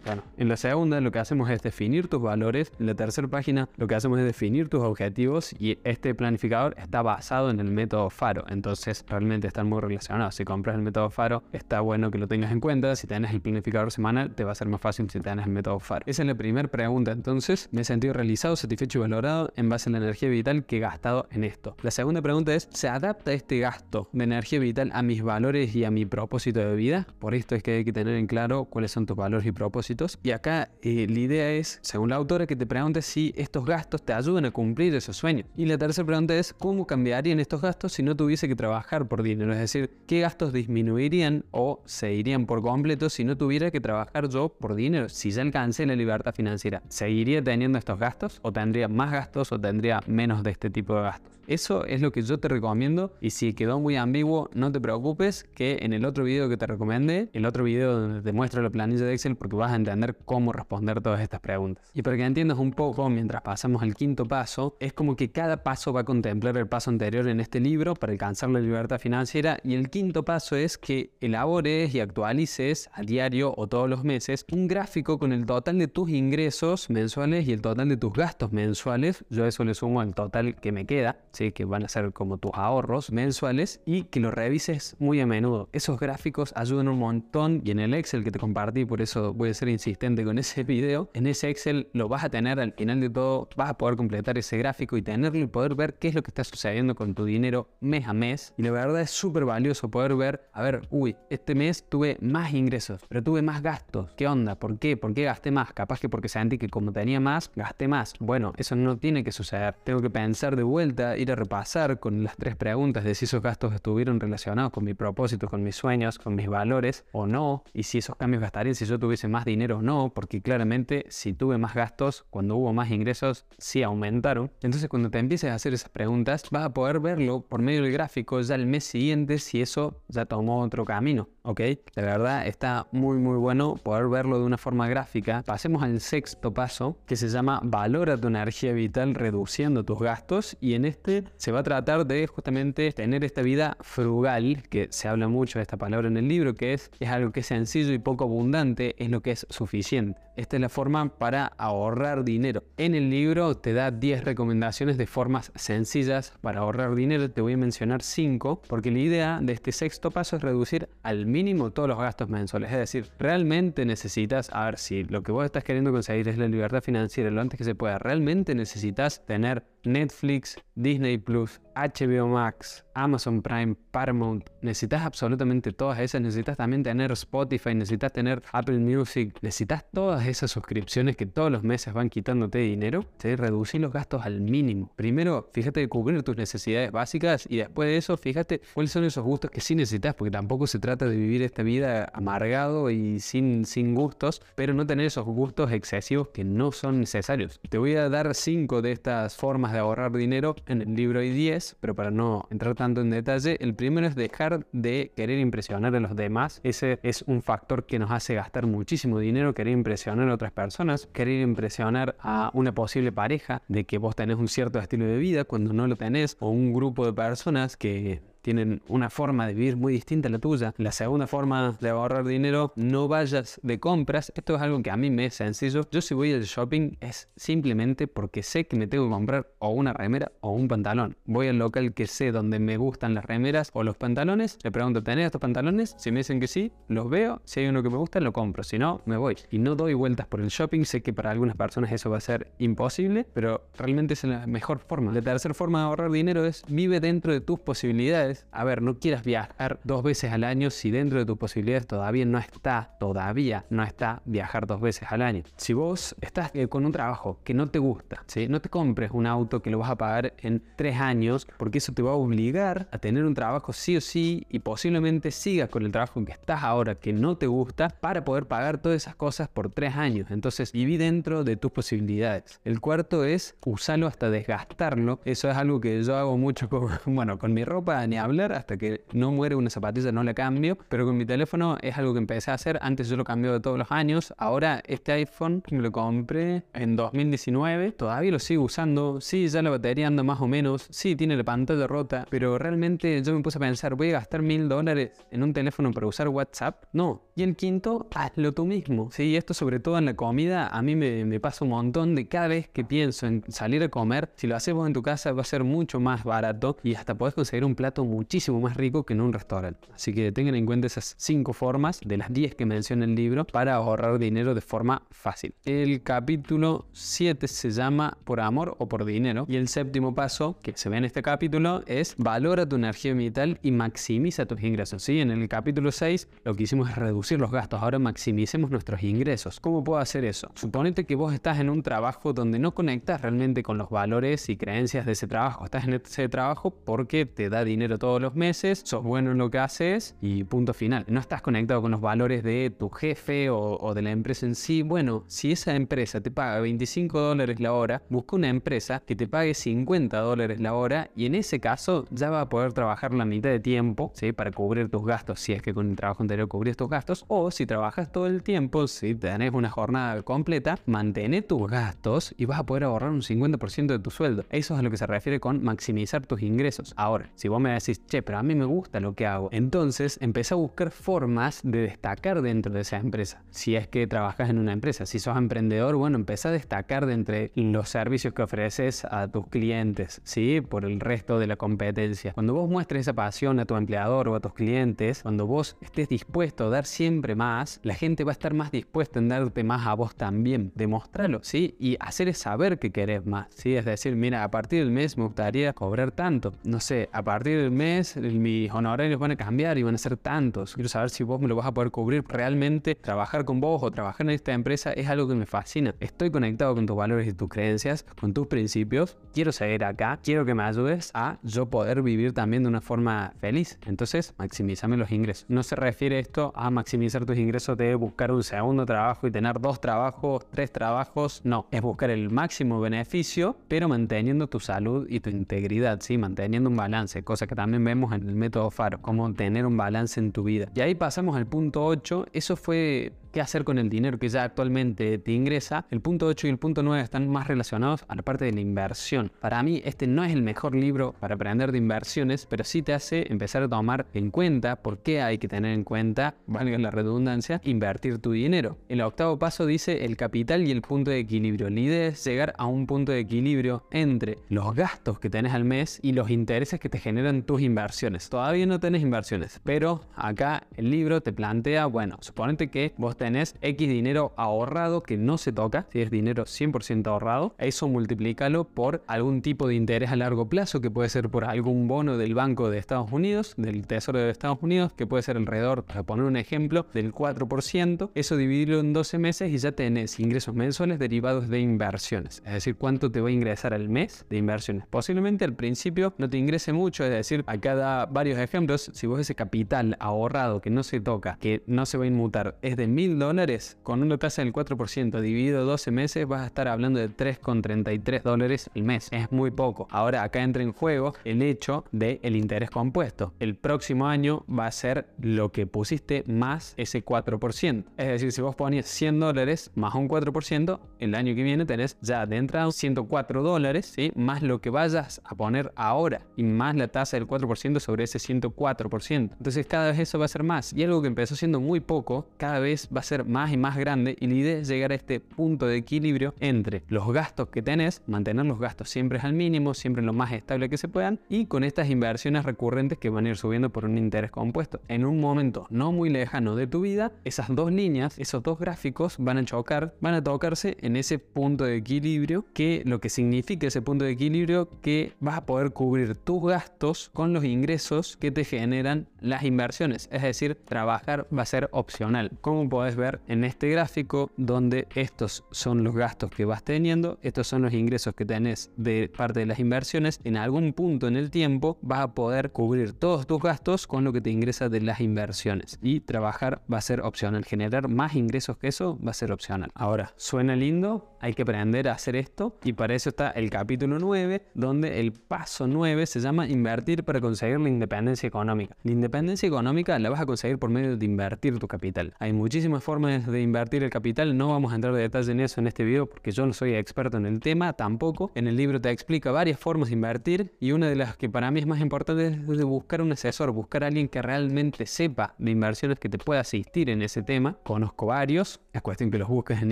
bueno, 0.05 0.23
en 0.37 0.49
la 0.49 0.57
segunda 0.57 0.99
lo 1.01 1.11
que 1.11 1.19
hacemos 1.19 1.49
es 1.49 1.61
definir 1.61 2.07
tus 2.07 2.21
valores, 2.21 2.71
en 2.79 2.87
la 2.87 2.95
tercera 2.95 3.27
página 3.27 3.69
lo 3.77 3.87
que 3.87 3.95
hacemos 3.95 4.19
es 4.19 4.25
definir 4.25 4.69
tus 4.69 4.81
objetivos 4.81 5.53
y 5.59 5.79
este 5.83 6.13
planificador 6.13 6.75
está 6.77 7.01
basado 7.01 7.49
en 7.49 7.59
el 7.59 7.71
método 7.71 8.09
Faro, 8.09 8.43
entonces 8.49 9.05
realmente 9.07 9.47
están 9.47 9.67
muy 9.67 9.79
relacionados. 9.81 10.35
Si 10.35 10.43
compras 10.43 10.75
el 10.75 10.81
método 10.81 11.09
Faro, 11.09 11.43
está 11.53 11.79
bueno 11.81 12.11
que 12.11 12.17
lo 12.17 12.27
tengas 12.27 12.51
en 12.51 12.59
cuenta, 12.59 12.95
si 12.95 13.07
tienes 13.07 13.31
el 13.31 13.41
planificador 13.41 13.91
semanal, 13.91 14.35
te 14.35 14.43
va 14.43 14.51
a 14.51 14.55
ser 14.55 14.67
más 14.67 14.81
fácil 14.81 15.09
si 15.09 15.19
tienes 15.19 15.45
el 15.45 15.51
método 15.51 15.79
Faro. 15.79 16.03
Esa 16.05 16.23
es 16.23 16.27
la 16.27 16.35
primera 16.35 16.67
pregunta, 16.67 17.11
entonces, 17.11 17.69
me 17.71 17.81
he 17.81 17.83
sentido 17.85 18.13
realizado, 18.13 18.55
satisfecho 18.55 18.99
y 18.99 19.01
valorado 19.01 19.53
en 19.55 19.69
base 19.69 19.89
a 19.89 19.91
la 19.93 19.99
energía 19.99 20.29
vital 20.29 20.65
que 20.65 20.77
he 20.77 20.79
gastado 20.79 21.27
en 21.31 21.43
esto. 21.43 21.75
La 21.81 21.91
segunda 21.91 22.21
pregunta 22.21 22.53
es, 22.53 22.67
¿se 22.71 22.89
adapta 22.89 23.31
este 23.31 23.59
gasto 23.59 24.09
de 24.11 24.23
energía 24.25 24.59
vital 24.59 24.91
a 24.93 25.01
mis 25.01 25.23
valores 25.23 25.75
y 25.75 25.85
a 25.85 25.91
mi 25.91 26.05
propósito 26.05 26.59
de 26.59 26.75
vida? 26.75 27.07
Por 27.19 27.35
esto 27.35 27.55
es 27.55 27.63
que 27.63 27.77
hay 27.77 27.85
que 27.85 27.93
tener 27.93 28.15
en 28.15 28.27
claro 28.27 28.65
cuáles 28.65 28.91
son 28.91 29.05
tus 29.05 29.15
valores 29.15 29.45
y 29.45 29.51
propósitos 29.51 29.92
Y 30.23 30.31
acá 30.31 30.69
eh, 30.81 31.07
la 31.09 31.19
idea 31.19 31.51
es, 31.51 31.79
según 31.81 32.09
la 32.09 32.15
autora, 32.15 32.47
que 32.47 32.55
te 32.55 32.65
preguntes 32.65 33.05
si 33.05 33.33
estos 33.37 33.65
gastos 33.65 34.01
te 34.03 34.13
ayudan 34.13 34.45
a 34.45 34.51
cumplir 34.51 34.95
esos 34.95 35.17
sueños. 35.17 35.47
Y 35.55 35.65
la 35.65 35.77
tercera 35.77 36.05
pregunta 36.05 36.35
es, 36.35 36.53
¿cómo 36.53 36.87
cambiarían 36.87 37.39
estos 37.39 37.61
gastos 37.61 37.93
si 37.93 38.03
no 38.03 38.15
tuviese 38.15 38.47
que 38.47 38.55
trabajar 38.55 39.07
por 39.07 39.23
dinero? 39.23 39.53
Es 39.53 39.59
decir, 39.59 39.91
¿qué 40.07 40.21
gastos 40.21 40.53
disminuirían 40.53 41.45
o 41.51 41.81
se 41.85 42.13
irían 42.13 42.45
por 42.45 42.61
completo 42.61 43.09
si 43.09 43.23
no 43.23 43.37
tuviera 43.37 43.71
que 43.71 43.81
trabajar 43.81 44.29
yo 44.29 44.49
por 44.49 44.75
dinero? 44.75 45.09
Si 45.09 45.31
ya 45.31 45.41
alcancé 45.41 45.85
la 45.85 45.95
libertad 45.95 46.33
financiera, 46.33 46.81
¿seguiría 46.89 47.43
teniendo 47.43 47.77
estos 47.77 47.99
gastos 47.99 48.39
o 48.41 48.51
tendría 48.51 48.87
más 48.87 49.11
gastos 49.11 49.51
o 49.51 49.59
tendría 49.59 50.01
menos 50.07 50.43
de 50.43 50.51
este 50.51 50.69
tipo 50.69 50.95
de 50.95 51.01
gastos? 51.01 51.33
Eso 51.47 51.85
es 51.85 52.01
lo 52.01 52.11
que 52.11 52.21
yo 52.21 52.39
te 52.39 52.47
recomiendo 52.47 53.13
y 53.19 53.31
si 53.31 53.53
quedó 53.53 53.79
muy 53.79 53.97
ambiguo, 53.97 54.49
no 54.53 54.71
te 54.71 54.79
preocupes 54.79 55.43
que 55.55 55.79
en 55.81 55.91
el 55.91 56.05
otro 56.05 56.23
video 56.23 56.47
que 56.47 56.57
te 56.57 56.65
recomendé, 56.67 57.29
el 57.33 57.45
otro 57.45 57.65
video 57.65 57.99
donde 57.99 58.21
te 58.21 58.31
muestro 58.31 58.61
la 58.61 58.69
planilla 58.69 59.05
de 59.05 59.13
Excel 59.13 59.35
porque 59.35 59.55
vas 59.55 59.71
a 59.71 59.75
entender 59.75 60.17
cómo 60.25 60.53
responder 60.53 61.01
todas 61.01 61.21
estas 61.21 61.41
preguntas. 61.41 61.91
Y 61.93 62.01
para 62.01 62.15
que 62.15 62.25
entiendas 62.25 62.57
un 62.57 62.71
poco 62.71 63.09
mientras 63.09 63.41
pasamos 63.41 63.83
al 63.83 63.93
quinto 63.95 64.25
paso, 64.25 64.77
es 64.79 64.93
como 64.93 65.15
que 65.15 65.31
cada 65.31 65.63
paso 65.63 65.91
va 65.91 66.01
a 66.01 66.05
contemplar 66.05 66.57
el 66.57 66.67
paso 66.67 66.89
anterior 66.89 67.27
en 67.27 67.39
este 67.39 67.59
libro 67.59 67.93
para 67.93 68.13
alcanzar 68.13 68.49
la 68.49 68.59
libertad 68.59 68.99
financiera 68.99 69.59
y 69.63 69.75
el 69.75 69.89
quinto 69.89 70.23
paso 70.23 70.55
es 70.55 70.77
que 70.77 71.11
elabores 71.19 71.93
y 71.93 71.99
actualices 71.99 72.89
a 72.93 73.01
diario 73.01 73.53
o 73.57 73.67
todos 73.67 73.89
los 73.89 74.03
meses 74.03 74.45
un 74.51 74.67
gráfico 74.67 75.17
con 75.17 75.33
el 75.33 75.45
total 75.45 75.77
de 75.77 75.87
tus 75.87 76.09
ingresos 76.09 76.89
mensuales 76.89 77.47
y 77.47 77.53
el 77.53 77.61
total 77.61 77.89
de 77.89 77.97
tus 77.97 78.13
gastos 78.13 78.51
mensuales. 78.51 79.25
Yo 79.29 79.45
eso 79.45 79.63
le 79.63 79.73
sumo 79.73 80.01
al 80.01 80.13
total 80.15 80.55
que 80.55 80.71
me 80.71 80.85
queda 80.85 81.17
que 81.33 81.65
van 81.65 81.83
a 81.83 81.87
ser 81.87 82.13
como 82.13 82.37
tus 82.37 82.51
ahorros 82.53 83.11
mensuales 83.11 83.81
y 83.85 84.03
que 84.03 84.19
lo 84.19 84.31
revises 84.31 84.95
muy 84.99 85.19
a 85.19 85.25
menudo. 85.25 85.69
Esos 85.73 85.99
gráficos 85.99 86.53
ayudan 86.55 86.87
un 86.87 86.99
montón 86.99 87.61
y 87.63 87.71
en 87.71 87.79
el 87.79 87.93
Excel 87.93 88.23
que 88.23 88.31
te 88.31 88.39
compartí, 88.39 88.85
por 88.85 89.01
eso 89.01 89.33
voy 89.33 89.49
a 89.49 89.53
ser 89.53 89.69
insistente 89.69 90.23
con 90.23 90.37
ese 90.37 90.63
video, 90.63 91.09
en 91.13 91.27
ese 91.27 91.49
Excel 91.49 91.89
lo 91.93 92.07
vas 92.07 92.23
a 92.23 92.29
tener 92.29 92.59
al 92.59 92.73
final 92.73 93.01
de 93.01 93.09
todo, 93.09 93.49
vas 93.55 93.69
a 93.69 93.77
poder 93.77 93.95
completar 93.95 94.37
ese 94.37 94.57
gráfico 94.57 94.95
y 94.95 95.01
tenerlo 95.01 95.39
y 95.39 95.47
poder 95.47 95.75
ver 95.75 95.95
qué 95.95 96.09
es 96.09 96.15
lo 96.15 96.21
que 96.23 96.29
está 96.29 96.43
sucediendo 96.43 96.95
con 96.95 97.15
tu 97.15 97.25
dinero 97.25 97.69
mes 97.79 98.07
a 98.07 98.13
mes. 98.13 98.53
Y 98.57 98.63
la 98.63 98.71
verdad 98.71 99.01
es 99.01 99.09
súper 99.09 99.45
valioso 99.45 99.89
poder 99.89 100.15
ver, 100.15 100.47
a 100.53 100.61
ver, 100.61 100.87
uy, 100.91 101.15
este 101.29 101.55
mes 101.55 101.85
tuve 101.89 102.17
más 102.21 102.53
ingresos, 102.53 103.01
pero 103.09 103.23
tuve 103.23 103.41
más 103.41 103.61
gastos. 103.61 104.13
¿Qué 104.15 104.27
onda? 104.27 104.55
¿Por 104.55 104.77
qué? 104.77 104.97
¿Por 104.97 105.13
qué 105.13 105.23
gasté 105.23 105.51
más? 105.51 105.73
Capaz 105.73 105.99
que 105.99 106.09
porque 106.09 106.29
sentí 106.29 106.57
que 106.57 106.69
como 106.69 106.91
tenía 106.91 107.19
más, 107.19 107.51
gasté 107.55 107.87
más. 107.87 108.13
Bueno, 108.19 108.53
eso 108.57 108.75
no 108.75 108.97
tiene 108.97 109.23
que 109.23 109.31
suceder. 109.31 109.75
Tengo 109.83 110.01
que 110.01 110.09
pensar 110.09 110.55
de 110.55 110.63
vuelta, 110.63 111.17
ir 111.23 111.31
a 111.31 111.35
repasar 111.35 111.99
con 111.99 112.23
las 112.23 112.37
tres 112.37 112.55
preguntas 112.55 113.03
de 113.03 113.15
si 113.15 113.25
esos 113.25 113.41
gastos 113.41 113.73
estuvieron 113.73 114.19
relacionados 114.19 114.71
con 114.71 114.83
mi 114.83 114.93
propósito, 114.93 115.47
con 115.47 115.63
mis 115.63 115.75
sueños, 115.75 116.19
con 116.19 116.35
mis 116.35 116.47
valores 116.47 117.05
o 117.11 117.25
no, 117.25 117.63
y 117.73 117.83
si 117.83 117.97
esos 117.97 118.15
cambios 118.15 118.41
gastarían 118.41 118.75
si 118.75 118.85
yo 118.85 118.99
tuviese 118.99 119.27
más 119.27 119.45
dinero 119.45 119.79
o 119.79 119.81
no, 119.81 120.11
porque 120.13 120.41
claramente 120.41 121.05
si 121.09 121.33
tuve 121.33 121.57
más 121.57 121.73
gastos, 121.73 122.25
cuando 122.29 122.55
hubo 122.55 122.73
más 122.73 122.91
ingresos, 122.91 123.45
sí 123.57 123.83
aumentaron. 123.83 124.51
Entonces 124.61 124.89
cuando 124.89 125.09
te 125.09 125.19
empieces 125.19 125.49
a 125.49 125.55
hacer 125.55 125.73
esas 125.73 125.89
preguntas, 125.89 126.43
vas 126.51 126.65
a 126.65 126.73
poder 126.73 126.99
verlo 126.99 127.41
por 127.41 127.61
medio 127.61 127.83
del 127.83 127.91
gráfico 127.91 128.39
ya 128.41 128.55
el 128.55 128.67
mes 128.67 128.83
siguiente 128.83 129.39
si 129.39 129.61
eso 129.61 130.01
ya 130.07 130.25
tomó 130.25 130.61
otro 130.61 130.85
camino, 130.85 131.29
¿ok? 131.43 131.59
De 131.59 131.81
verdad 131.95 132.47
está 132.47 132.87
muy 132.91 133.17
muy 133.17 133.37
bueno 133.37 133.75
poder 133.75 134.07
verlo 134.07 134.39
de 134.39 134.45
una 134.45 134.57
forma 134.57 134.87
gráfica. 134.87 135.43
Pasemos 135.45 135.83
al 135.83 135.99
sexto 135.99 136.53
paso 136.53 136.97
que 137.05 137.15
se 137.15 137.29
llama 137.29 137.61
valora 137.63 138.17
tu 138.17 138.27
energía 138.27 138.73
vital 138.73 139.15
reduciendo 139.15 139.83
tus 139.83 139.99
gastos 139.99 140.57
y 140.59 140.73
en 140.73 140.85
este 140.85 141.12
se 141.37 141.51
va 141.51 141.59
a 141.59 141.63
tratar 141.63 142.05
de 142.05 142.27
justamente 142.27 142.91
tener 142.91 143.23
esta 143.23 143.41
vida 143.41 143.77
frugal, 143.81 144.63
que 144.69 144.87
se 144.89 145.07
habla 145.07 145.27
mucho 145.27 145.59
de 145.59 145.63
esta 145.63 145.77
palabra 145.77 146.07
en 146.07 146.17
el 146.17 146.27
libro, 146.27 146.55
que 146.55 146.73
es, 146.73 146.91
es 146.99 147.09
algo 147.09 147.31
que 147.31 147.41
es 147.41 147.47
sencillo 147.47 147.93
y 147.93 147.99
poco 147.99 148.23
abundante, 148.23 148.95
es 148.97 149.09
lo 149.09 149.21
que 149.21 149.31
es 149.31 149.45
suficiente. 149.49 150.19
Esta 150.35 150.57
es 150.57 150.61
la 150.61 150.69
forma 150.69 151.09
para 151.17 151.45
ahorrar 151.45 152.23
dinero. 152.23 152.63
En 152.77 152.95
el 152.95 153.11
libro 153.11 153.55
te 153.55 153.73
da 153.73 153.91
10 153.91 154.23
recomendaciones 154.23 154.97
de 154.97 155.05
formas 155.05 155.51
sencillas 155.55 156.33
para 156.41 156.61
ahorrar 156.61 156.95
dinero. 156.95 157.29
Te 157.29 157.41
voy 157.41 157.53
a 157.53 157.57
mencionar 157.57 158.01
5 158.01 158.63
porque 158.67 158.89
la 158.89 158.99
idea 158.99 159.39
de 159.41 159.53
este 159.53 159.71
sexto 159.71 160.09
paso 160.09 160.37
es 160.37 160.41
reducir 160.41 160.89
al 161.03 161.27
mínimo 161.27 161.71
todos 161.71 161.87
los 161.87 161.99
gastos 161.99 162.29
mensuales. 162.29 162.71
Es 162.71 162.77
decir, 162.79 163.11
realmente 163.19 163.85
necesitas, 163.85 164.49
a 164.51 164.65
ver 164.65 164.79
si 164.79 165.03
lo 165.03 165.21
que 165.21 165.31
vos 165.31 165.45
estás 165.45 165.63
queriendo 165.63 165.91
conseguir 165.91 166.27
es 166.27 166.37
la 166.39 166.47
libertad 166.47 166.81
financiera 166.81 167.29
lo 167.29 167.41
antes 167.41 167.57
que 167.57 167.63
se 167.63 167.75
pueda, 167.75 167.99
realmente 167.99 168.55
necesitas 168.55 169.23
tener 169.25 169.63
Netflix, 169.83 170.57
Disney 170.75 171.17
Plus, 171.17 171.59
HBO 171.75 172.27
Max, 172.27 172.85
Amazon 172.93 173.41
Prime, 173.41 173.75
Paramount, 173.91 174.49
necesitas 174.61 175.03
absolutamente 175.03 175.71
todas 175.71 175.99
esas, 175.99 176.21
necesitas 176.21 176.57
también 176.57 176.83
tener 176.83 177.11
Spotify, 177.11 177.75
necesitas 177.75 178.13
tener 178.13 178.41
Apple 178.51 178.79
Music, 178.79 179.37
necesitas 179.41 179.85
todas 179.91 180.22
esas 180.27 180.51
suscripciones 180.51 181.15
que 181.15 181.25
todos 181.25 181.51
los 181.51 181.63
meses 181.63 181.93
van 181.93 182.09
quitándote 182.09 182.59
dinero, 182.59 183.05
¿sí? 183.17 183.35
reducir 183.35 183.81
los 183.81 183.93
gastos 183.93 184.25
al 184.25 184.41
mínimo. 184.41 184.91
Primero, 184.95 185.49
fíjate 185.51 185.79
de 185.79 185.87
cubrir 185.87 186.23
tus 186.23 186.37
necesidades 186.37 186.91
básicas 186.91 187.45
y 187.49 187.57
después 187.57 187.87
de 187.87 187.97
eso, 187.97 188.17
fíjate 188.17 188.61
cuáles 188.73 188.91
son 188.91 189.03
esos 189.03 189.23
gustos 189.23 189.51
que 189.51 189.61
sí 189.61 189.75
necesitas, 189.75 190.15
porque 190.15 190.31
tampoco 190.31 190.67
se 190.67 190.79
trata 190.79 191.05
de 191.05 191.15
vivir 191.15 191.41
esta 191.41 191.63
vida 191.63 192.09
amargado 192.13 192.89
y 192.89 193.19
sin, 193.19 193.65
sin 193.65 193.95
gustos, 193.95 194.41
pero 194.55 194.73
no 194.73 194.85
tener 194.85 195.05
esos 195.05 195.25
gustos 195.25 195.71
excesivos 195.71 196.29
que 196.29 196.43
no 196.43 196.71
son 196.71 196.99
necesarios. 196.99 197.59
Te 197.69 197.77
voy 197.77 197.95
a 197.95 198.09
dar 198.09 198.33
cinco 198.35 198.81
de 198.81 198.91
estas 198.91 199.35
formas 199.35 199.73
de 199.73 199.79
ahorrar 199.79 200.11
dinero 200.11 200.55
en 200.67 200.81
el 200.81 200.95
libro 200.95 201.19
hay 201.19 201.31
10, 201.31 201.77
pero 201.79 201.95
para 201.95 202.11
no 202.11 202.47
entrar 202.49 202.75
tanto 202.75 203.01
en 203.01 203.09
detalle, 203.09 203.57
el 203.59 203.75
primero 203.75 204.07
es 204.07 204.15
dejar 204.15 204.65
de 204.71 205.11
querer 205.15 205.39
impresionar 205.39 205.95
a 205.95 205.99
los 205.99 206.15
demás. 206.15 206.61
Ese 206.63 206.99
es 207.03 207.23
un 207.27 207.41
factor 207.41 207.85
que 207.85 207.99
nos 207.99 208.11
hace 208.11 208.35
gastar 208.35 208.65
muchísimo 208.67 209.19
dinero, 209.19 209.53
querer 209.53 209.73
impresionar 209.73 210.12
a 210.19 210.33
otras 210.33 210.51
personas, 210.51 211.07
querer 211.13 211.41
impresionar 211.41 212.15
a 212.19 212.51
una 212.53 212.73
posible 212.73 213.11
pareja 213.11 213.61
de 213.67 213.85
que 213.85 213.97
vos 213.97 214.15
tenés 214.15 214.37
un 214.37 214.47
cierto 214.47 214.79
estilo 214.79 215.05
de 215.05 215.17
vida 215.17 215.43
cuando 215.43 215.73
no 215.73 215.87
lo 215.87 215.95
tenés, 215.95 216.37
o 216.39 216.49
un 216.49 216.73
grupo 216.73 217.05
de 217.05 217.13
personas 217.13 217.77
que 217.77 218.21
tienen 218.43 218.81
una 218.87 219.09
forma 219.09 219.47
de 219.47 219.53
vivir 219.53 219.77
muy 219.77 219.93
distinta 219.93 220.27
a 220.27 220.31
la 220.31 220.37
tuya. 220.37 220.73
La 220.77 220.91
segunda 220.91 221.25
forma 221.27 221.77
de 221.79 221.89
ahorrar 221.89 222.25
dinero, 222.25 222.73
no 222.75 223.07
vayas 223.07 223.59
de 223.63 223.79
compras. 223.79 224.31
Esto 224.35 224.55
es 224.55 224.61
algo 224.61 224.83
que 224.83 224.91
a 224.91 224.97
mí 224.97 225.09
me 225.09 225.25
es 225.25 225.35
sencillo. 225.35 225.87
Yo 225.89 226.01
si 226.01 226.13
voy 226.13 226.33
al 226.33 226.43
shopping 226.43 226.97
es 226.99 227.29
simplemente 227.35 228.07
porque 228.07 228.43
sé 228.43 228.67
que 228.67 228.75
me 228.75 228.85
tengo 228.85 229.05
que 229.05 229.11
comprar 229.11 229.47
o 229.59 229.69
una 229.69 229.93
remera 229.93 230.31
o 230.41 230.51
un 230.51 230.67
pantalón. 230.67 231.15
Voy 231.25 231.47
al 231.47 231.57
local 231.57 231.93
que 231.93 232.05
sé 232.05 232.31
donde 232.31 232.59
me 232.59 232.75
gustan 232.75 233.15
las 233.15 233.25
remeras 233.25 233.69
o 233.73 233.81
los 233.83 233.95
pantalones. 233.95 234.59
Le 234.61 234.71
pregunto, 234.71 235.01
¿tenés 235.01 235.27
estos 235.27 235.39
pantalones? 235.39 235.95
Si 235.97 236.11
me 236.11 236.19
dicen 236.19 236.41
que 236.41 236.47
sí, 236.47 236.73
los 236.89 237.09
veo. 237.09 237.41
Si 237.45 237.61
hay 237.61 237.67
uno 237.67 237.81
que 237.81 237.89
me 237.89 237.97
gusta, 237.97 238.19
lo 238.19 238.33
compro. 238.33 238.63
Si 238.63 238.77
no, 238.77 239.01
me 239.05 239.15
voy. 239.15 239.37
Y 239.51 239.59
no 239.59 239.75
doy 239.75 239.93
vueltas 239.93 240.27
por 240.27 240.41
el 240.41 240.49
shopping. 240.49 240.83
Sé 240.83 241.01
que 241.01 241.13
para 241.13 241.31
algunas 241.31 241.55
personas 241.55 241.93
eso 241.93 242.09
va 242.09 242.17
a 242.17 242.21
ser 242.21 242.51
imposible, 242.59 243.25
pero 243.33 243.69
realmente 243.77 244.15
es 244.15 244.23
la 244.25 244.45
mejor 244.47 244.79
forma. 244.79 245.13
La 245.13 245.21
tercera 245.21 245.53
forma 245.53 245.79
de 245.79 245.85
ahorrar 245.85 246.11
dinero 246.11 246.45
es 246.45 246.63
vive 246.67 246.99
dentro 246.99 247.31
de 247.31 247.39
tus 247.39 247.59
posibilidades 247.59 248.32
a 248.51 248.63
ver, 248.63 248.81
no 248.81 248.99
quieras 248.99 249.23
viajar 249.23 249.79
dos 249.83 250.03
veces 250.03 250.31
al 250.31 250.43
año 250.43 250.69
si 250.69 250.91
dentro 250.91 251.19
de 251.19 251.25
tus 251.25 251.37
posibilidades 251.37 251.87
todavía 251.87 252.25
no 252.25 252.37
está, 252.37 252.95
todavía 252.99 253.65
no 253.69 253.83
está 253.83 254.21
viajar 254.25 254.67
dos 254.67 254.81
veces 254.81 255.11
al 255.11 255.21
año. 255.21 255.43
Si 255.57 255.73
vos 255.73 256.15
estás 256.21 256.51
eh, 256.53 256.67
con 256.67 256.85
un 256.85 256.91
trabajo 256.91 257.39
que 257.43 257.53
no 257.53 257.67
te 257.67 257.79
gusta, 257.79 258.23
¿sí? 258.27 258.47
no 258.47 258.61
te 258.61 258.69
compres 258.69 259.11
un 259.11 259.27
auto 259.27 259.61
que 259.61 259.69
lo 259.69 259.79
vas 259.79 259.91
a 259.91 259.97
pagar 259.97 260.33
en 260.39 260.63
tres 260.75 260.99
años, 260.99 261.47
porque 261.57 261.77
eso 261.77 261.93
te 261.93 262.01
va 262.01 262.11
a 262.11 262.15
obligar 262.15 262.87
a 262.91 262.97
tener 262.97 263.23
un 263.23 263.33
trabajo 263.33 263.73
sí 263.73 263.97
o 263.97 264.01
sí 264.01 264.45
y 264.49 264.59
posiblemente 264.59 265.31
sigas 265.31 265.69
con 265.69 265.85
el 265.85 265.91
trabajo 265.91 266.19
en 266.19 266.25
que 266.25 266.31
estás 266.31 266.63
ahora 266.63 266.95
que 266.95 267.13
no 267.13 267.37
te 267.37 267.47
gusta 267.47 267.89
para 267.89 268.23
poder 268.23 268.45
pagar 268.47 268.77
todas 268.77 268.97
esas 268.97 269.15
cosas 269.15 269.47
por 269.47 269.71
tres 269.71 269.95
años. 269.95 270.31
Entonces, 270.31 270.71
viví 270.71 270.97
dentro 270.97 271.43
de 271.43 271.57
tus 271.57 271.71
posibilidades. 271.71 272.59
El 272.63 272.79
cuarto 272.79 273.23
es 273.23 273.55
usarlo 273.65 274.07
hasta 274.07 274.29
desgastarlo. 274.29 275.19
Eso 275.25 275.49
es 275.49 275.57
algo 275.57 275.79
que 275.79 276.03
yo 276.03 276.15
hago 276.17 276.37
mucho 276.37 276.69
con, 276.69 276.89
bueno, 277.05 277.37
con 277.39 277.53
mi 277.53 277.63
ropa, 277.63 278.05
ni 278.07 278.17
hablar, 278.23 278.53
hasta 278.53 278.77
que 278.77 279.03
no 279.13 279.31
muere 279.31 279.55
una 279.55 279.69
zapatilla 279.69 280.11
no 280.11 280.23
la 280.23 280.33
cambio, 280.33 280.77
pero 280.89 281.05
con 281.05 281.17
mi 281.17 281.25
teléfono 281.25 281.77
es 281.81 281.97
algo 281.97 282.13
que 282.13 282.19
empecé 282.19 282.51
a 282.51 282.55
hacer, 282.55 282.79
antes 282.81 283.09
yo 283.09 283.17
lo 283.17 283.23
cambio 283.23 283.53
de 283.53 283.59
todos 283.59 283.77
los 283.77 283.91
años, 283.91 284.33
ahora 284.37 284.81
este 284.87 285.11
iPhone 285.13 285.63
me 285.71 285.79
lo 285.79 285.91
compré 285.91 286.63
en 286.73 286.95
2019, 286.95 287.91
todavía 287.91 288.31
lo 288.31 288.39
sigo 288.39 288.63
usando, 288.63 289.21
sí, 289.21 289.47
ya 289.47 289.61
la 289.61 289.69
batería 289.69 290.07
anda 290.07 290.23
más 290.23 290.41
o 290.41 290.47
menos, 290.47 290.87
sí, 290.89 291.15
tiene 291.15 291.35
la 291.35 291.43
pantalla 291.43 291.87
rota, 291.87 292.25
pero 292.29 292.57
realmente 292.57 293.21
yo 293.23 293.33
me 293.33 293.41
puse 293.41 293.57
a 293.57 293.61
pensar, 293.61 293.95
voy 293.95 294.09
a 294.09 294.13
gastar 294.13 294.41
mil 294.41 294.69
dólares 294.69 295.11
en 295.31 295.43
un 295.43 295.53
teléfono 295.53 295.91
para 295.91 296.07
usar 296.07 296.27
WhatsApp, 296.27 296.85
no, 296.93 297.21
y 297.35 297.43
el 297.43 297.55
quinto, 297.55 298.07
hazlo 298.13 298.51
tú 298.53 298.65
mismo, 298.65 299.09
sí, 299.11 299.35
esto 299.35 299.53
sobre 299.53 299.79
todo 299.79 299.97
en 299.97 300.05
la 300.05 300.15
comida, 300.15 300.67
a 300.67 300.81
mí 300.81 300.95
me, 300.95 301.25
me 301.25 301.39
pasa 301.39 301.65
un 301.65 301.71
montón 301.71 302.15
de 302.15 302.27
cada 302.27 302.47
vez 302.47 302.67
que 302.69 302.83
pienso 302.83 303.27
en 303.27 303.43
salir 303.49 303.83
a 303.83 303.89
comer, 303.89 304.29
si 304.35 304.47
lo 304.47 304.55
haces 304.55 304.73
vos 304.73 304.87
en 304.87 304.93
tu 304.93 305.01
casa 305.01 305.31
va 305.31 305.41
a 305.41 305.45
ser 305.45 305.63
mucho 305.63 305.99
más 305.99 306.23
barato 306.23 306.77
y 306.83 306.95
hasta 306.95 307.15
podés 307.15 307.33
conseguir 307.33 307.65
un 307.65 307.75
plato 307.75 308.03
muchísimo 308.13 308.61
más 308.61 308.77
rico 308.77 309.05
que 309.05 309.13
en 309.13 309.21
un 309.21 309.33
restaurante. 309.33 309.87
Así 309.93 310.13
que 310.13 310.31
tengan 310.31 310.55
en 310.55 310.65
cuenta 310.65 310.87
esas 310.87 311.15
cinco 311.17 311.53
formas 311.53 311.99
de 312.05 312.17
las 312.17 312.31
10 312.31 312.55
que 312.55 312.65
menciona 312.65 313.05
el 313.05 313.15
libro 313.15 313.45
para 313.45 313.75
ahorrar 313.75 314.19
dinero 314.19 314.53
de 314.53 314.61
forma 314.61 315.03
fácil. 315.11 315.53
El 315.65 316.03
capítulo 316.03 316.85
7 316.93 317.47
se 317.47 317.71
llama 317.71 318.17
Por 318.23 318.39
amor 318.39 318.75
o 318.79 318.87
por 318.87 319.05
dinero 319.05 319.45
y 319.47 319.55
el 319.55 319.67
séptimo 319.67 320.13
paso 320.13 320.57
que 320.61 320.73
se 320.75 320.89
ve 320.89 320.97
en 320.97 321.05
este 321.05 321.21
capítulo 321.21 321.83
es 321.87 322.15
valora 322.17 322.67
tu 322.67 322.75
energía 322.75 323.13
vital 323.13 323.59
y 323.61 323.71
maximiza 323.71 324.45
tus 324.45 324.61
ingresos. 324.61 325.03
¿sí? 325.03 325.19
En 325.19 325.31
el 325.31 325.47
capítulo 325.47 325.91
6 325.91 326.27
lo 326.43 326.55
que 326.55 326.63
hicimos 326.63 326.89
es 326.89 326.95
reducir 326.95 327.39
los 327.39 327.51
gastos, 327.51 327.81
ahora 327.81 327.99
maximicemos 327.99 328.69
nuestros 328.69 329.03
ingresos. 329.03 329.59
¿Cómo 329.59 329.83
puedo 329.83 329.99
hacer 329.99 330.25
eso? 330.25 330.51
Suponete 330.55 331.05
que 331.05 331.15
vos 331.15 331.33
estás 331.33 331.59
en 331.59 331.69
un 331.69 331.83
trabajo 331.83 332.33
donde 332.33 332.59
no 332.59 332.73
conectas 332.73 333.21
realmente 333.21 333.63
con 333.63 333.77
los 333.77 333.89
valores 333.89 334.49
y 334.49 334.57
creencias 334.57 335.05
de 335.05 335.13
ese 335.13 335.27
trabajo. 335.27 335.65
Estás 335.65 335.85
en 335.85 335.93
ese 335.93 336.29
trabajo 336.29 336.71
porque 336.71 337.25
te 337.25 337.49
da 337.49 337.63
dinero 337.63 337.97
todos 338.03 338.21
los 338.21 338.35
meses, 338.35 338.81
sos 338.83 339.01
bueno 339.01 339.31
en 339.31 339.37
lo 339.37 339.49
que 339.49 339.59
haces 339.59 340.17
y 340.19 340.43
punto 340.43 340.73
final. 340.73 341.05
No 341.07 341.21
estás 341.21 341.41
conectado 341.41 341.81
con 341.81 341.91
los 341.91 342.01
valores 342.01 342.43
de 342.43 342.69
tu 342.69 342.89
jefe 342.89 343.49
o, 343.49 343.93
de 343.93 344.01
la 344.01 344.11
empresa 344.11 344.45
en 344.45 344.55
sí. 344.55 344.81
Bueno, 344.81 345.23
si 345.27 345.53
esa 345.53 345.73
empresa 345.73 346.19
te 346.19 346.29
paga 346.29 346.59
25 346.59 347.17
dólares 347.17 347.61
la 347.61 347.71
hora, 347.71 348.01
busca 348.09 348.35
una 348.35 348.49
empresa 348.49 349.01
que 349.05 349.15
te 349.15 349.25
pague 349.25 349.53
50 349.53 350.19
dólares 350.19 350.59
la 350.59 350.73
hora 350.73 351.11
y 351.15 351.27
en 351.27 351.35
ese 351.35 351.61
caso 351.61 352.05
ya 352.11 352.29
va 352.29 352.41
a 352.41 352.49
poder 352.49 352.73
trabajar 352.73 353.13
la 353.13 353.23
mitad 353.23 353.51
de 353.51 353.61
tiempo 353.61 354.11
¿sí? 354.15 354.33
para 354.33 354.51
cubrir 354.51 354.89
tus 354.89 355.05
gastos 355.05 355.39
si 355.39 355.53
es 355.53 355.61
que 355.61 355.73
con 355.73 355.89
el 355.89 355.95
trabajo 355.95 356.23
anterior 356.23 356.49
cubrís 356.49 356.75
tus 356.75 356.89
gastos 356.89 357.23
o 357.29 357.51
si 357.51 357.65
trabajas 357.65 358.11
todo 358.11 358.27
el 358.27 358.43
tiempo, 358.43 358.85
si 358.87 359.15
tenés 359.15 359.53
una 359.53 359.69
jornada 359.69 360.21
completa, 360.23 360.77
mantén 360.87 361.41
tus 361.47 361.69
gastos 361.69 362.35
y 362.37 362.43
vas 362.47 362.59
a 362.59 362.65
poder 362.65 362.83
ahorrar 362.83 363.11
un 363.11 363.21
50% 363.21 363.87
de 363.87 363.99
tu 363.99 364.11
sueldo. 364.11 364.43
Eso 364.49 364.73
es 364.73 364.79
a 364.81 364.83
lo 364.83 364.91
que 364.91 364.97
se 364.97 365.07
refiere 365.07 365.39
con 365.39 365.63
maximizar 365.63 366.25
tus 366.25 366.41
ingresos. 366.41 366.93
Ahora, 366.97 367.29
si 367.35 367.47
vos 367.47 367.61
me 367.61 367.71
decís, 367.71 367.92
che, 367.99 368.21
pero 368.21 368.37
a 368.37 368.43
mí 368.43 368.55
me 368.55 368.65
gusta 368.65 368.99
lo 368.99 369.13
que 369.13 369.25
hago, 369.27 369.49
entonces 369.51 370.17
empieza 370.21 370.55
a 370.55 370.57
buscar 370.57 370.91
formas 370.91 371.61
de 371.63 371.79
destacar 371.79 372.41
dentro 372.41 372.73
de 372.73 372.81
esa 372.81 372.97
empresa. 372.97 373.43
Si 373.51 373.75
es 373.75 373.87
que 373.87 374.07
trabajas 374.07 374.49
en 374.49 374.57
una 374.57 374.73
empresa, 374.73 375.05
si 375.05 375.19
sos 375.19 375.37
emprendedor, 375.37 375.95
bueno, 375.95 376.17
empieza 376.17 376.49
a 376.49 376.51
destacar 376.51 377.05
de 377.05 377.13
entre 377.13 377.51
los 377.55 377.89
servicios 377.89 378.33
que 378.33 378.41
ofreces 378.41 379.05
a 379.05 379.27
tus 379.27 379.47
clientes, 379.47 380.21
¿sí? 380.23 380.61
Por 380.61 380.85
el 380.85 380.99
resto 380.99 381.39
de 381.39 381.47
la 381.47 381.55
competencia. 381.55 382.33
Cuando 382.33 382.53
vos 382.53 382.69
muestres 382.69 383.01
esa 383.01 383.13
pasión 383.13 383.59
a 383.59 383.65
tu 383.65 383.75
empleador 383.75 384.27
o 384.29 384.35
a 384.35 384.39
tus 384.39 384.53
clientes, 384.53 385.21
cuando 385.21 385.47
vos 385.47 385.77
estés 385.81 386.09
dispuesto 386.09 386.65
a 386.65 386.69
dar 386.69 386.85
siempre 386.85 387.35
más, 387.35 387.79
la 387.83 387.95
gente 387.95 388.23
va 388.23 388.31
a 388.31 388.33
estar 388.33 388.53
más 388.53 388.71
dispuesta 388.71 389.19
en 389.19 389.29
darte 389.29 389.63
más 389.63 389.85
a 389.87 389.93
vos 389.93 390.15
también. 390.15 390.71
Demostralo, 390.75 391.39
¿sí? 391.43 391.75
Y 391.79 391.97
hacer 391.99 392.33
saber 392.33 392.79
que 392.79 392.91
querés 392.91 393.25
más, 393.25 393.47
¿sí? 393.49 393.75
Es 393.75 393.85
decir, 393.85 394.15
mira, 394.15 394.43
a 394.43 394.51
partir 394.51 394.79
del 394.79 394.91
mes 394.91 395.17
me 395.17 395.25
gustaría 395.25 395.73
cobrar 395.73 396.11
tanto. 396.11 396.53
No 396.63 396.79
sé, 396.79 397.09
a 397.11 397.23
partir 397.23 397.57
del 397.61 397.71
mes 397.73 398.15
mis 398.17 398.71
honorarios 398.71 399.19
van 399.19 399.31
a 399.31 399.35
cambiar 399.35 399.77
y 399.77 399.83
van 399.83 399.95
a 399.95 399.97
ser 399.97 400.17
tantos. 400.17 400.73
Quiero 400.75 400.89
saber 400.89 401.09
si 401.09 401.23
vos 401.23 401.39
me 401.39 401.47
lo 401.47 401.55
vas 401.55 401.65
a 401.65 401.73
poder 401.73 401.91
cubrir. 401.91 402.23
Realmente 402.27 402.95
trabajar 402.95 403.45
con 403.45 403.59
vos 403.59 403.81
o 403.83 403.91
trabajar 403.91 404.25
en 404.27 404.31
esta 404.31 404.53
empresa 404.53 404.93
es 404.93 405.07
algo 405.07 405.27
que 405.27 405.35
me 405.35 405.45
fascina. 405.45 405.95
Estoy 405.99 406.31
conectado 406.31 406.75
con 406.75 406.85
tus 406.85 406.95
valores 406.95 407.27
y 407.27 407.33
tus 407.33 407.49
creencias, 407.49 408.05
con 408.19 408.33
tus 408.33 408.47
principios. 408.47 409.17
Quiero 409.33 409.51
seguir 409.51 409.83
acá. 409.83 410.19
Quiero 410.23 410.45
que 410.45 410.53
me 410.53 410.63
ayudes 410.63 411.11
a 411.13 411.37
yo 411.43 411.69
poder 411.69 412.01
vivir 412.01 412.33
también 412.33 412.63
de 412.63 412.69
una 412.69 412.81
forma 412.81 413.33
feliz. 413.39 413.79
Entonces, 413.85 414.33
maximízame 414.37 414.97
los 414.97 415.11
ingresos. 415.11 415.45
No 415.49 415.63
se 415.63 415.75
refiere 415.75 416.19
esto 416.19 416.53
a 416.55 416.69
maximizar 416.69 417.25
tus 417.25 417.37
ingresos 417.37 417.77
de 417.77 417.95
buscar 417.95 418.31
un 418.31 418.43
segundo 418.43 418.85
trabajo 418.85 419.27
y 419.27 419.31
tener 419.31 419.59
dos 419.59 419.81
trabajos, 419.81 420.45
tres 420.51 420.71
trabajos. 420.71 421.41
No, 421.43 421.67
es 421.71 421.81
buscar 421.81 422.09
el 422.09 422.29
máximo 422.29 422.79
beneficio, 422.79 423.57
pero 423.67 423.87
manteniendo 423.87 424.47
tu 424.47 424.59
salud 424.59 425.07
y 425.09 425.19
tu 425.19 425.29
integridad, 425.29 425.99
¿sí? 426.01 426.17
Manteniendo 426.17 426.69
un 426.69 426.75
balance, 426.75 427.23
cosa 427.23 427.47
que 427.47 427.55
también 427.55 427.62
vemos 427.65 428.13
en 428.13 428.27
el 428.27 428.35
método 428.35 428.69
FARO, 428.71 429.01
cómo 429.01 429.33
tener 429.33 429.65
un 429.65 429.77
balance 429.77 430.19
en 430.19 430.31
tu 430.31 430.43
vida. 430.43 430.69
Y 430.75 430.81
ahí 430.81 430.95
pasamos 430.95 431.35
al 431.35 431.45
punto 431.45 431.85
8. 431.85 432.27
Eso 432.33 432.55
fue 432.55 433.13
qué 433.33 433.41
hacer 433.41 433.63
con 433.63 433.79
el 433.79 433.89
dinero 433.89 434.19
que 434.19 434.29
ya 434.29 434.43
actualmente 434.43 435.17
te 435.17 435.31
ingresa, 435.31 435.85
el 435.89 436.01
punto 436.01 436.27
8 436.27 436.47
y 436.47 436.49
el 436.51 436.59
punto 436.59 436.83
9 436.83 437.01
están 437.01 437.27
más 437.27 437.47
relacionados 437.47 438.05
a 438.07 438.15
la 438.15 438.21
parte 438.21 438.45
de 438.45 438.53
la 438.53 438.61
inversión. 438.61 439.31
Para 439.41 439.61
mí 439.63 439.81
este 439.83 440.05
no 440.05 440.23
es 440.23 440.31
el 440.31 440.43
mejor 440.43 440.75
libro 440.75 441.15
para 441.19 441.33
aprender 441.33 441.71
de 441.71 441.79
inversiones, 441.79 442.45
pero 442.45 442.63
sí 442.63 442.83
te 442.83 442.93
hace 442.93 443.25
empezar 443.31 443.63
a 443.63 443.67
tomar 443.67 444.05
en 444.13 444.29
cuenta 444.29 444.75
por 444.75 444.99
qué 444.99 445.21
hay 445.21 445.39
que 445.39 445.47
tener 445.47 445.73
en 445.73 445.83
cuenta, 445.83 446.35
valga 446.45 446.77
la 446.77 446.91
redundancia, 446.91 447.59
invertir 447.63 448.19
tu 448.19 448.31
dinero. 448.31 448.77
El 448.87 449.01
octavo 449.01 449.39
paso 449.39 449.65
dice 449.65 450.05
el 450.05 450.15
capital 450.15 450.67
y 450.67 450.71
el 450.71 450.83
punto 450.83 451.09
de 451.09 451.17
equilibrio. 451.17 451.71
La 451.71 451.79
idea 451.79 452.07
es 452.07 452.23
llegar 452.23 452.53
a 452.59 452.67
un 452.67 452.85
punto 452.85 453.11
de 453.11 453.19
equilibrio 453.19 453.87
entre 453.89 454.37
los 454.49 454.75
gastos 454.75 455.19
que 455.19 455.31
tenés 455.31 455.53
al 455.53 455.65
mes 455.65 455.99
y 456.03 456.11
los 456.11 456.29
intereses 456.29 456.79
que 456.79 456.89
te 456.89 456.99
generan 456.99 457.41
tus 457.41 457.61
inversiones. 457.61 458.29
Todavía 458.29 458.67
no 458.67 458.79
tenés 458.79 459.01
inversiones, 459.01 459.59
pero 459.63 460.01
acá 460.15 460.67
el 460.75 460.91
libro 460.91 461.21
te 461.21 461.33
plantea, 461.33 461.87
bueno, 461.87 462.17
suponete 462.21 462.69
que 462.69 462.93
vos 462.97 463.17
tenés 463.23 463.55
X 463.61 463.87
dinero 463.87 464.33
ahorrado 464.35 465.01
que 465.01 465.15
no 465.15 465.37
se 465.37 465.53
toca, 465.53 465.85
si 465.93 466.01
es 466.01 466.11
dinero 466.11 466.43
100% 466.43 467.07
ahorrado, 467.07 467.55
eso 467.57 467.87
multiplícalo 467.87 468.65
por 468.65 469.01
algún 469.07 469.41
tipo 469.41 469.65
de 469.69 469.75
interés 469.75 470.11
a 470.11 470.17
largo 470.17 470.49
plazo, 470.49 470.81
que 470.81 470.91
puede 470.91 471.07
ser 471.07 471.29
por 471.29 471.45
algún 471.45 471.87
bono 471.87 472.17
del 472.17 472.35
Banco 472.35 472.69
de 472.69 472.79
Estados 472.79 473.09
Unidos, 473.13 473.53
del 473.55 473.87
Tesoro 473.87 474.19
de 474.19 474.29
Estados 474.29 474.57
Unidos, 474.61 474.91
que 474.91 475.07
puede 475.07 475.23
ser 475.23 475.37
alrededor, 475.37 475.85
para 475.85 476.03
poner 476.03 476.25
un 476.25 476.35
ejemplo, 476.35 476.85
del 476.93 477.13
4%, 477.13 478.09
eso 478.13 478.35
dividirlo 478.35 478.81
en 478.81 478.91
12 478.91 479.17
meses 479.19 479.53
y 479.53 479.57
ya 479.57 479.71
tenés 479.71 480.19
ingresos 480.19 480.53
mensuales 480.53 480.99
derivados 480.99 481.47
de 481.47 481.61
inversiones, 481.61 482.43
es 482.45 482.53
decir, 482.55 482.75
cuánto 482.75 483.09
te 483.09 483.21
va 483.21 483.29
a 483.29 483.31
ingresar 483.31 483.73
al 483.73 483.87
mes 483.87 484.25
de 484.29 484.35
inversiones. 484.35 484.85
Posiblemente 484.89 485.45
al 485.45 485.53
principio 485.53 486.13
no 486.17 486.29
te 486.29 486.37
ingrese 486.37 486.73
mucho, 486.73 487.05
es 487.05 487.11
decir, 487.11 487.45
acá 487.47 487.73
da 487.73 488.05
varios 488.05 488.37
ejemplos, 488.37 488.91
si 488.93 489.07
vos 489.07 489.21
ese 489.21 489.33
capital 489.33 489.95
ahorrado 490.01 490.59
que 490.59 490.69
no 490.69 490.83
se 490.83 490.99
toca, 490.99 491.37
que 491.39 491.63
no 491.67 491.85
se 491.85 491.97
va 491.97 492.03
a 492.03 492.07
inmutar, 492.07 492.57
es 492.61 492.75
de 492.75 492.87
mil 492.87 493.12
dólares, 493.19 493.77
con 493.83 494.01
una 494.01 494.17
tasa 494.17 494.43
del 494.43 494.53
4% 494.53 495.19
dividido 495.21 495.65
12 495.65 495.91
meses, 495.91 496.27
vas 496.27 496.41
a 496.41 496.47
estar 496.47 496.67
hablando 496.67 496.99
de 496.99 497.09
3,33 497.09 498.21
dólares 498.23 498.69
al 498.75 498.83
mes. 498.83 499.09
Es 499.11 499.31
muy 499.31 499.51
poco. 499.51 499.87
Ahora 499.91 500.23
acá 500.23 500.41
entra 500.41 500.63
en 500.63 500.73
juego 500.73 501.13
el 501.23 501.41
hecho 501.41 501.85
del 501.91 502.19
el 502.23 502.35
interés 502.35 502.69
compuesto. 502.69 503.33
El 503.39 503.55
próximo 503.55 504.07
año 504.07 504.45
va 504.47 504.67
a 504.67 504.71
ser 504.71 505.07
lo 505.19 505.51
que 505.51 505.67
pusiste 505.67 506.23
más 506.27 506.73
ese 506.77 507.03
4%. 507.03 507.83
Es 507.97 508.07
decir, 508.07 508.31
si 508.31 508.41
vos 508.41 508.55
ponías 508.55 508.87
100 508.87 509.19
dólares 509.19 509.71
más 509.75 509.95
un 509.95 510.07
4%, 510.07 510.79
el 510.99 511.15
año 511.15 511.35
que 511.35 511.43
viene 511.43 511.65
tenés 511.65 511.97
ya 512.01 512.25
de 512.25 512.37
entrada 512.37 512.71
104 512.71 513.43
dólares, 513.43 513.91
¿sí? 513.93 514.11
más 514.15 514.41
lo 514.41 514.61
que 514.61 514.69
vayas 514.69 515.21
a 515.23 515.35
poner 515.35 515.71
ahora 515.75 516.21
y 516.35 516.43
más 516.43 516.75
la 516.75 516.87
tasa 516.87 517.17
del 517.17 517.27
4% 517.27 517.79
sobre 517.79 518.03
ese 518.05 518.19
104%. 518.19 519.31
Entonces 519.37 519.65
cada 519.67 519.87
vez 519.91 519.99
eso 519.99 520.19
va 520.19 520.25
a 520.25 520.29
ser 520.29 520.43
más. 520.43 520.73
Y 520.73 520.83
algo 520.83 521.01
que 521.01 521.07
empezó 521.07 521.35
siendo 521.35 521.59
muy 521.59 521.79
poco, 521.79 522.27
cada 522.37 522.59
vez 522.59 522.89
va 522.95 523.02
ser 523.03 523.25
más 523.25 523.51
y 523.51 523.57
más 523.57 523.77
grande 523.77 524.15
y 524.19 524.27
la 524.27 524.33
idea 524.33 524.57
es 524.59 524.67
llegar 524.67 524.91
a 524.91 524.95
este 524.95 525.19
punto 525.19 525.67
de 525.67 525.77
equilibrio 525.77 526.33
entre 526.39 526.83
los 526.87 527.11
gastos 527.11 527.49
que 527.49 527.61
tenés, 527.61 528.01
mantener 528.07 528.45
los 528.45 528.59
gastos 528.59 528.89
siempre 528.89 529.19
al 529.19 529.33
mínimo, 529.33 529.73
siempre 529.73 530.03
lo 530.03 530.13
más 530.13 530.31
estable 530.31 530.69
que 530.69 530.77
se 530.77 530.87
puedan 530.87 531.19
y 531.29 531.45
con 531.45 531.63
estas 531.63 531.89
inversiones 531.89 532.45
recurrentes 532.45 532.97
que 532.97 533.09
van 533.09 533.25
a 533.25 533.29
ir 533.29 533.37
subiendo 533.37 533.69
por 533.69 533.85
un 533.85 533.97
interés 533.97 534.31
compuesto. 534.31 534.81
En 534.87 535.05
un 535.05 535.19
momento 535.19 535.67
no 535.69 535.91
muy 535.91 536.09
lejano 536.09 536.55
de 536.55 536.67
tu 536.67 536.81
vida, 536.81 537.11
esas 537.23 537.53
dos 537.53 537.71
líneas, 537.71 538.17
esos 538.19 538.43
dos 538.43 538.59
gráficos 538.59 539.15
van 539.19 539.37
a 539.37 539.45
chocar, 539.45 539.93
van 540.01 540.13
a 540.13 540.23
tocarse 540.23 540.77
en 540.81 540.95
ese 540.95 541.19
punto 541.19 541.65
de 541.65 541.77
equilibrio 541.77 542.45
que 542.53 542.83
lo 542.85 542.99
que 542.99 543.09
significa 543.09 543.67
ese 543.67 543.81
punto 543.81 544.05
de 544.05 544.11
equilibrio 544.11 544.69
que 544.81 545.13
vas 545.19 545.37
a 545.37 545.45
poder 545.45 545.71
cubrir 545.71 546.15
tus 546.15 546.43
gastos 546.43 547.09
con 547.13 547.33
los 547.33 547.43
ingresos 547.43 548.17
que 548.17 548.31
te 548.31 548.43
generan 548.43 549.07
las 549.19 549.43
inversiones, 549.43 550.09
es 550.11 550.21
decir, 550.21 550.55
trabajar 550.55 551.27
va 551.35 551.43
a 551.43 551.45
ser 551.45 551.69
opcional. 551.71 552.31
Como 552.41 552.69
podés 552.83 552.95
ver 552.97 553.21
en 553.29 553.45
este 553.45 553.69
gráfico 553.69 554.29
donde 554.35 554.89
estos 554.93 555.45
son 555.51 555.85
los 555.85 555.95
gastos 555.95 556.31
que 556.31 556.43
vas 556.43 556.65
teniendo, 556.65 557.17
estos 557.21 557.47
son 557.47 557.61
los 557.61 557.71
ingresos 557.71 558.13
que 558.13 558.25
tenés 558.25 558.71
de 558.75 559.09
parte 559.15 559.39
de 559.39 559.45
las 559.45 559.59
inversiones, 559.59 560.19
en 560.25 560.35
algún 560.35 560.73
punto 560.73 561.07
en 561.07 561.15
el 561.15 561.31
tiempo 561.31 561.77
vas 561.81 562.01
a 562.01 562.13
poder 562.13 562.51
cubrir 562.51 562.91
todos 562.91 563.25
tus 563.25 563.41
gastos 563.41 563.87
con 563.87 564.03
lo 564.03 564.11
que 564.11 564.19
te 564.19 564.31
ingresa 564.31 564.67
de 564.67 564.81
las 564.81 564.99
inversiones 564.99 565.79
y 565.81 566.01
trabajar 566.01 566.61
va 566.71 566.79
a 566.79 566.81
ser 566.81 566.99
opcional, 566.99 567.45
generar 567.45 567.87
más 567.87 568.15
ingresos 568.15 568.57
que 568.57 568.67
eso 568.67 568.99
va 568.99 569.11
a 569.11 569.13
ser 569.13 569.31
opcional. 569.31 569.71
Ahora, 569.75 570.11
suena 570.17 570.53
lindo, 570.57 571.15
hay 571.21 571.33
que 571.33 571.43
aprender 571.43 571.87
a 571.87 571.93
hacer 571.93 572.17
esto 572.17 572.59
y 572.65 572.73
para 572.73 572.95
eso 572.95 573.07
está 573.07 573.29
el 573.29 573.49
capítulo 573.49 573.97
9 573.97 574.47
donde 574.55 574.99
el 574.99 575.13
paso 575.13 575.67
9 575.67 576.05
se 576.05 576.19
llama 576.19 576.49
invertir 576.49 577.05
para 577.05 577.21
conseguir 577.21 577.61
la 577.61 577.69
independencia 577.69 578.27
económica. 578.27 578.75
La 578.83 578.91
independencia 578.91 579.47
económica 579.47 579.97
la 579.99 580.09
vas 580.09 580.19
a 580.19 580.25
conseguir 580.25 580.59
por 580.59 580.69
medio 580.69 580.97
de 580.97 581.05
invertir 581.05 581.57
tu 581.59 581.69
capital. 581.69 582.13
Hay 582.19 582.33
muchísimos 582.33 582.72
muchísimas 582.73 582.83
formas 582.83 583.27
de 583.27 583.41
invertir 583.41 583.83
el 583.83 583.91
capital, 583.91 584.35
no 584.35 584.47
vamos 584.47 584.71
a 584.71 584.75
entrar 584.75 584.95
de 584.95 585.01
detalle 585.01 585.31
en 585.31 585.39
eso 585.41 585.61
en 585.61 585.67
este 585.67 585.83
video 585.83 586.07
porque 586.07 586.31
yo 586.31 586.45
no 586.47 586.53
soy 586.53 586.73
experto 586.73 587.17
en 587.17 587.27
el 587.27 587.39
tema 587.39 587.73
tampoco. 587.73 588.31
En 588.33 588.47
el 588.47 588.55
libro 588.55 588.81
te 588.81 588.89
explica 588.89 589.31
varias 589.31 589.59
formas 589.59 589.89
de 589.89 589.93
invertir 589.93 590.53
y 590.59 590.71
una 590.71 590.87
de 590.87 590.95
las 590.95 591.15
que 591.15 591.29
para 591.29 591.51
mí 591.51 591.59
es 591.59 591.67
más 591.67 591.81
importante 591.81 592.27
es 592.27 592.57
de 592.57 592.63
buscar 592.63 593.03
un 593.03 593.11
asesor, 593.11 593.51
buscar 593.51 593.83
a 593.83 593.87
alguien 593.87 594.07
que 594.07 594.23
realmente 594.23 594.87
sepa 594.87 595.35
de 595.37 595.51
inversiones 595.51 595.99
que 595.99 596.09
te 596.09 596.17
pueda 596.17 596.41
asistir 596.41 596.89
en 596.89 597.03
ese 597.03 597.21
tema. 597.21 597.57
Conozco 597.63 598.07
varios, 598.07 598.59
es 598.73 598.81
cuestión 598.81 599.11
que 599.11 599.19
los 599.19 599.27
busques 599.27 599.61
en 599.61 599.71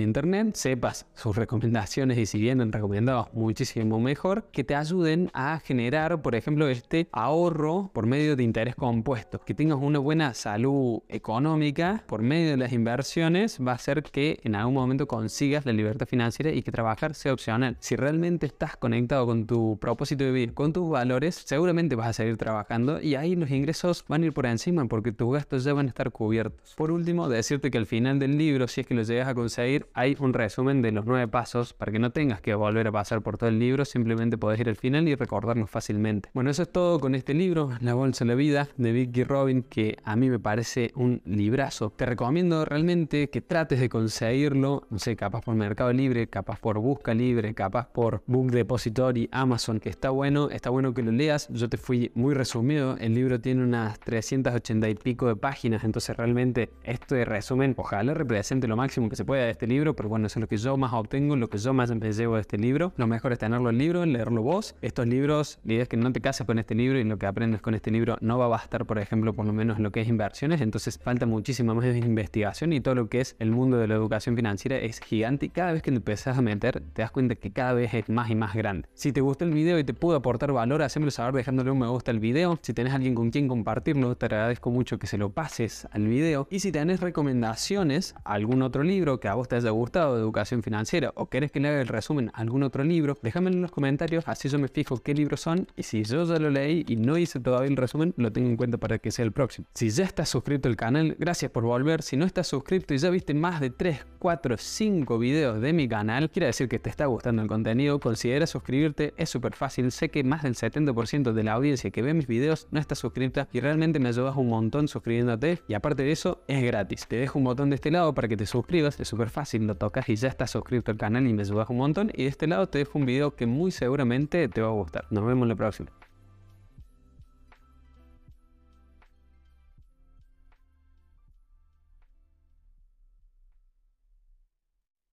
internet, 0.00 0.54
sepas 0.54 1.06
sus 1.14 1.34
recomendaciones 1.34 2.18
y 2.18 2.26
si 2.26 2.38
vienen 2.38 2.70
recomendados 2.70 3.34
muchísimo 3.34 3.98
mejor, 3.98 4.44
que 4.52 4.62
te 4.62 4.76
ayuden 4.76 5.28
a 5.34 5.58
generar, 5.58 6.22
por 6.22 6.36
ejemplo, 6.36 6.68
este 6.68 7.08
ahorro 7.10 7.90
por 7.92 8.06
medio 8.06 8.36
de 8.36 8.44
interés 8.44 8.76
compuesto, 8.76 9.40
que 9.40 9.54
tengas 9.54 9.78
una 9.80 9.98
buena 9.98 10.34
salud 10.34 11.00
económica 11.08 12.04
por 12.06 12.22
medio 12.22 12.50
de 12.50 12.56
las 12.58 12.72
inversiones 12.72 12.91
va 12.96 13.72
a 13.72 13.74
hacer 13.74 14.02
que 14.02 14.40
en 14.44 14.54
algún 14.54 14.74
momento 14.74 15.06
consigas 15.06 15.66
la 15.66 15.72
libertad 15.72 16.06
financiera 16.06 16.50
y 16.50 16.62
que 16.62 16.72
trabajar 16.72 17.14
sea 17.14 17.32
opcional. 17.32 17.76
Si 17.80 17.96
realmente 17.96 18.46
estás 18.46 18.76
conectado 18.76 19.26
con 19.26 19.46
tu 19.46 19.78
propósito 19.80 20.24
de 20.24 20.30
vivir, 20.30 20.54
con 20.54 20.72
tus 20.72 20.90
valores, 20.90 21.42
seguramente 21.44 21.96
vas 21.96 22.08
a 22.08 22.12
seguir 22.12 22.36
trabajando 22.36 23.00
y 23.00 23.14
ahí 23.14 23.36
los 23.36 23.50
ingresos 23.50 24.04
van 24.08 24.22
a 24.22 24.26
ir 24.26 24.32
por 24.32 24.46
encima 24.46 24.84
porque 24.86 25.12
tus 25.12 25.32
gastos 25.32 25.64
ya 25.64 25.72
van 25.72 25.86
a 25.86 25.88
estar 25.88 26.10
cubiertos. 26.10 26.74
Por 26.76 26.90
último, 26.90 27.28
decirte 27.28 27.70
que 27.70 27.78
al 27.78 27.86
final 27.86 28.18
del 28.18 28.36
libro, 28.36 28.68
si 28.68 28.82
es 28.82 28.86
que 28.86 28.94
lo 28.94 29.02
llegas 29.02 29.28
a 29.28 29.34
conseguir, 29.34 29.86
hay 29.94 30.16
un 30.18 30.32
resumen 30.32 30.82
de 30.82 30.92
los 30.92 31.06
nueve 31.06 31.28
pasos 31.28 31.72
para 31.72 31.92
que 31.92 31.98
no 31.98 32.12
tengas 32.12 32.40
que 32.40 32.54
volver 32.54 32.88
a 32.88 32.92
pasar 32.92 33.22
por 33.22 33.38
todo 33.38 33.48
el 33.48 33.58
libro, 33.58 33.84
simplemente 33.84 34.38
puedes 34.38 34.60
ir 34.60 34.68
al 34.68 34.76
final 34.76 35.08
y 35.08 35.14
recordarlo 35.14 35.66
fácilmente. 35.66 36.28
Bueno, 36.34 36.50
eso 36.50 36.62
es 36.62 36.70
todo 36.70 37.00
con 37.00 37.14
este 37.14 37.34
libro, 37.34 37.70
La 37.80 37.94
Bolsa 37.94 38.24
de 38.24 38.28
la 38.28 38.34
Vida, 38.34 38.68
de 38.76 38.92
Vicky 38.92 39.24
Robin, 39.24 39.62
que 39.62 39.96
a 40.04 40.16
mí 40.16 40.28
me 40.28 40.38
parece 40.38 40.92
un 40.94 41.22
librazo. 41.24 41.92
Te 41.96 42.06
recomiendo 42.06 42.64
realmente 42.64 42.81
que 42.82 43.40
trates 43.40 43.78
de 43.78 43.88
conseguirlo, 43.88 44.88
no 44.90 44.98
sé, 44.98 45.14
capaz 45.14 45.42
por 45.42 45.54
Mercado 45.54 45.92
Libre, 45.92 46.26
capaz 46.26 46.58
por 46.58 46.80
Busca 46.80 47.14
Libre, 47.14 47.54
capaz 47.54 47.86
por 47.92 48.24
Book 48.26 48.50
Depository, 48.50 49.28
Amazon, 49.30 49.78
que 49.78 49.88
está 49.88 50.10
bueno, 50.10 50.50
está 50.50 50.68
bueno 50.68 50.92
que 50.92 51.02
lo 51.02 51.12
leas. 51.12 51.48
Yo 51.50 51.68
te 51.68 51.76
fui 51.76 52.10
muy 52.14 52.34
resumido, 52.34 52.96
el 52.98 53.14
libro 53.14 53.40
tiene 53.40 53.62
unas 53.62 54.00
380 54.00 54.88
y 54.88 54.94
pico 54.96 55.28
de 55.28 55.36
páginas, 55.36 55.84
entonces 55.84 56.16
realmente 56.16 56.70
este 56.82 57.24
resumen 57.24 57.74
ojalá 57.78 58.14
represente 58.14 58.66
lo 58.66 58.76
máximo 58.76 59.08
que 59.08 59.14
se 59.14 59.24
pueda 59.24 59.44
de 59.44 59.50
este 59.50 59.68
libro, 59.68 59.94
pero 59.94 60.08
bueno, 60.08 60.26
eso 60.26 60.40
es 60.40 60.40
lo 60.40 60.48
que 60.48 60.56
yo 60.56 60.76
más 60.76 60.92
obtengo, 60.92 61.36
lo 61.36 61.48
que 61.48 61.58
yo 61.58 61.72
más 61.72 61.94
me 61.94 62.12
llevo 62.12 62.34
de 62.34 62.40
este 62.40 62.58
libro. 62.58 62.92
Lo 62.96 63.06
mejor 63.06 63.30
es 63.30 63.38
tenerlo 63.38 63.70
el 63.70 63.78
libro, 63.78 64.04
leerlo 64.04 64.42
vos. 64.42 64.74
Estos 64.82 65.06
libros, 65.06 65.60
la 65.62 65.74
idea 65.74 65.82
es 65.84 65.88
que 65.88 65.96
no 65.96 66.12
te 66.12 66.20
cases 66.20 66.44
con 66.44 66.58
este 66.58 66.74
libro 66.74 66.98
y 66.98 67.04
lo 67.04 67.16
que 67.16 67.26
aprendes 67.26 67.62
con 67.62 67.74
este 67.74 67.92
libro 67.92 68.16
no 68.20 68.38
va 68.38 68.46
a 68.46 68.48
bastar, 68.48 68.86
por 68.86 68.98
ejemplo, 68.98 69.34
por 69.34 69.46
lo 69.46 69.52
menos 69.52 69.76
en 69.76 69.84
lo 69.84 69.92
que 69.92 70.00
es 70.00 70.08
inversiones, 70.08 70.60
entonces 70.60 70.98
falta 70.98 71.26
muchísima 71.26 71.74
más 71.74 71.84
investigación 71.96 72.71
y 72.72 72.80
todo 72.80 72.94
lo 72.94 73.08
que 73.08 73.20
es 73.20 73.36
el 73.38 73.50
mundo 73.50 73.76
de 73.76 73.86
la 73.86 73.94
educación 73.94 74.36
financiera 74.36 74.76
es 74.76 75.00
gigante 75.00 75.46
y 75.46 75.48
cada 75.50 75.72
vez 75.72 75.82
que 75.82 75.90
te 75.90 75.98
empezás 75.98 76.38
a 76.38 76.42
meter 76.42 76.82
te 76.92 77.02
das 77.02 77.10
cuenta 77.10 77.34
que 77.34 77.52
cada 77.52 77.74
vez 77.74 77.92
es 77.94 78.08
más 78.08 78.30
y 78.30 78.34
más 78.34 78.54
grande. 78.54 78.88
Si 78.94 79.12
te 79.12 79.20
gustó 79.20 79.44
el 79.44 79.52
video 79.52 79.78
y 79.78 79.84
te 79.84 79.94
pudo 79.94 80.16
aportar 80.16 80.52
valor, 80.52 80.82
hacémelo 80.82 81.10
saber 81.10 81.34
dejándole 81.34 81.70
un 81.70 81.82
me 81.82 81.88
gusta 81.88 82.10
al 82.12 82.20
video. 82.20 82.58
Si 82.62 82.72
tenés 82.72 82.92
alguien 82.92 83.14
con 83.14 83.30
quien 83.30 83.48
compartirlo, 83.48 84.14
te 84.16 84.26
agradezco 84.26 84.70
mucho 84.70 84.98
que 84.98 85.06
se 85.06 85.18
lo 85.18 85.30
pases 85.30 85.88
al 85.90 86.06
video. 86.06 86.46
Y 86.50 86.60
si 86.60 86.70
tenés 86.70 87.00
recomendaciones, 87.00 88.14
algún 88.24 88.62
otro 88.62 88.84
libro 88.84 89.18
que 89.18 89.28
a 89.28 89.34
vos 89.34 89.48
te 89.48 89.56
haya 89.56 89.70
gustado 89.70 90.14
de 90.14 90.20
educación 90.20 90.62
financiera 90.62 91.12
o 91.16 91.26
querés 91.26 91.50
que 91.50 91.60
le 91.60 91.68
haga 91.68 91.80
el 91.80 91.88
resumen 91.88 92.30
a 92.34 92.40
algún 92.40 92.62
otro 92.62 92.84
libro, 92.84 93.18
déjamelo 93.22 93.56
en 93.56 93.62
los 93.62 93.72
comentarios, 93.72 94.24
así 94.28 94.48
yo 94.48 94.58
me 94.58 94.68
fijo 94.68 94.98
qué 94.98 95.14
libros 95.14 95.40
son 95.40 95.66
y 95.76 95.82
si 95.82 96.04
yo 96.04 96.24
ya 96.24 96.38
lo 96.38 96.50
leí 96.50 96.84
y 96.86 96.96
no 96.96 97.18
hice 97.18 97.40
todavía 97.40 97.68
el 97.68 97.76
resumen, 97.76 98.14
lo 98.16 98.32
tengo 98.32 98.48
en 98.48 98.56
cuenta 98.56 98.78
para 98.78 98.98
que 98.98 99.10
sea 99.10 99.24
el 99.24 99.32
próximo. 99.32 99.66
Si 99.74 99.90
ya 99.90 100.04
estás 100.04 100.28
suscrito 100.28 100.68
al 100.68 100.76
canal, 100.76 101.16
gracias 101.18 101.50
por 101.50 101.64
volver. 101.64 102.02
Si 102.02 102.16
no 102.16 102.24
estás 102.24 102.46
suscrito 102.46 102.61
y 102.70 102.96
ya 102.96 103.10
viste 103.10 103.34
más 103.34 103.60
de 103.60 103.70
3, 103.70 104.06
4, 104.18 104.56
5 104.56 105.18
videos 105.18 105.60
de 105.60 105.72
mi 105.72 105.88
canal, 105.88 106.30
quiere 106.30 106.46
decir 106.46 106.68
que 106.68 106.78
te 106.78 106.88
está 106.88 107.06
gustando 107.06 107.42
el 107.42 107.48
contenido, 107.48 107.98
considera 108.00 108.46
suscribirte, 108.46 109.14
es 109.16 109.30
súper 109.30 109.54
fácil. 109.54 109.90
Sé 109.90 110.10
que 110.10 110.24
más 110.24 110.42
del 110.42 110.54
70% 110.54 111.32
de 111.32 111.42
la 111.42 111.52
audiencia 111.52 111.90
que 111.90 112.02
ve 112.02 112.14
mis 112.14 112.26
videos 112.26 112.68
no 112.70 112.80
está 112.80 112.94
suscrita 112.94 113.48
y 113.52 113.60
realmente 113.60 113.98
me 113.98 114.08
ayudas 114.08 114.36
un 114.36 114.48
montón 114.48 114.88
suscribiéndote 114.88 115.60
y 115.68 115.74
aparte 115.74 116.02
de 116.04 116.12
eso 116.12 116.42
es 116.46 116.62
gratis. 116.62 117.06
Te 117.08 117.16
dejo 117.16 117.38
un 117.38 117.44
botón 117.44 117.70
de 117.70 117.74
este 117.74 117.90
lado 117.90 118.14
para 118.14 118.28
que 118.28 118.36
te 118.36 118.46
suscribas, 118.46 118.98
es 119.00 119.08
súper 119.08 119.28
fácil, 119.28 119.66
lo 119.66 119.74
tocas 119.74 120.08
y 120.08 120.16
ya 120.16 120.28
estás 120.28 120.52
suscrito 120.52 120.90
al 120.92 120.98
canal 120.98 121.26
y 121.26 121.32
me 121.32 121.42
ayudas 121.42 121.68
un 121.68 121.78
montón 121.78 122.10
y 122.14 122.22
de 122.22 122.28
este 122.28 122.46
lado 122.46 122.68
te 122.68 122.78
dejo 122.78 122.98
un 122.98 123.06
video 123.06 123.34
que 123.34 123.46
muy 123.46 123.70
seguramente 123.70 124.48
te 124.48 124.62
va 124.62 124.68
a 124.68 124.72
gustar. 124.72 125.06
Nos 125.10 125.26
vemos 125.26 125.48
la 125.48 125.56
próxima. 125.56 126.11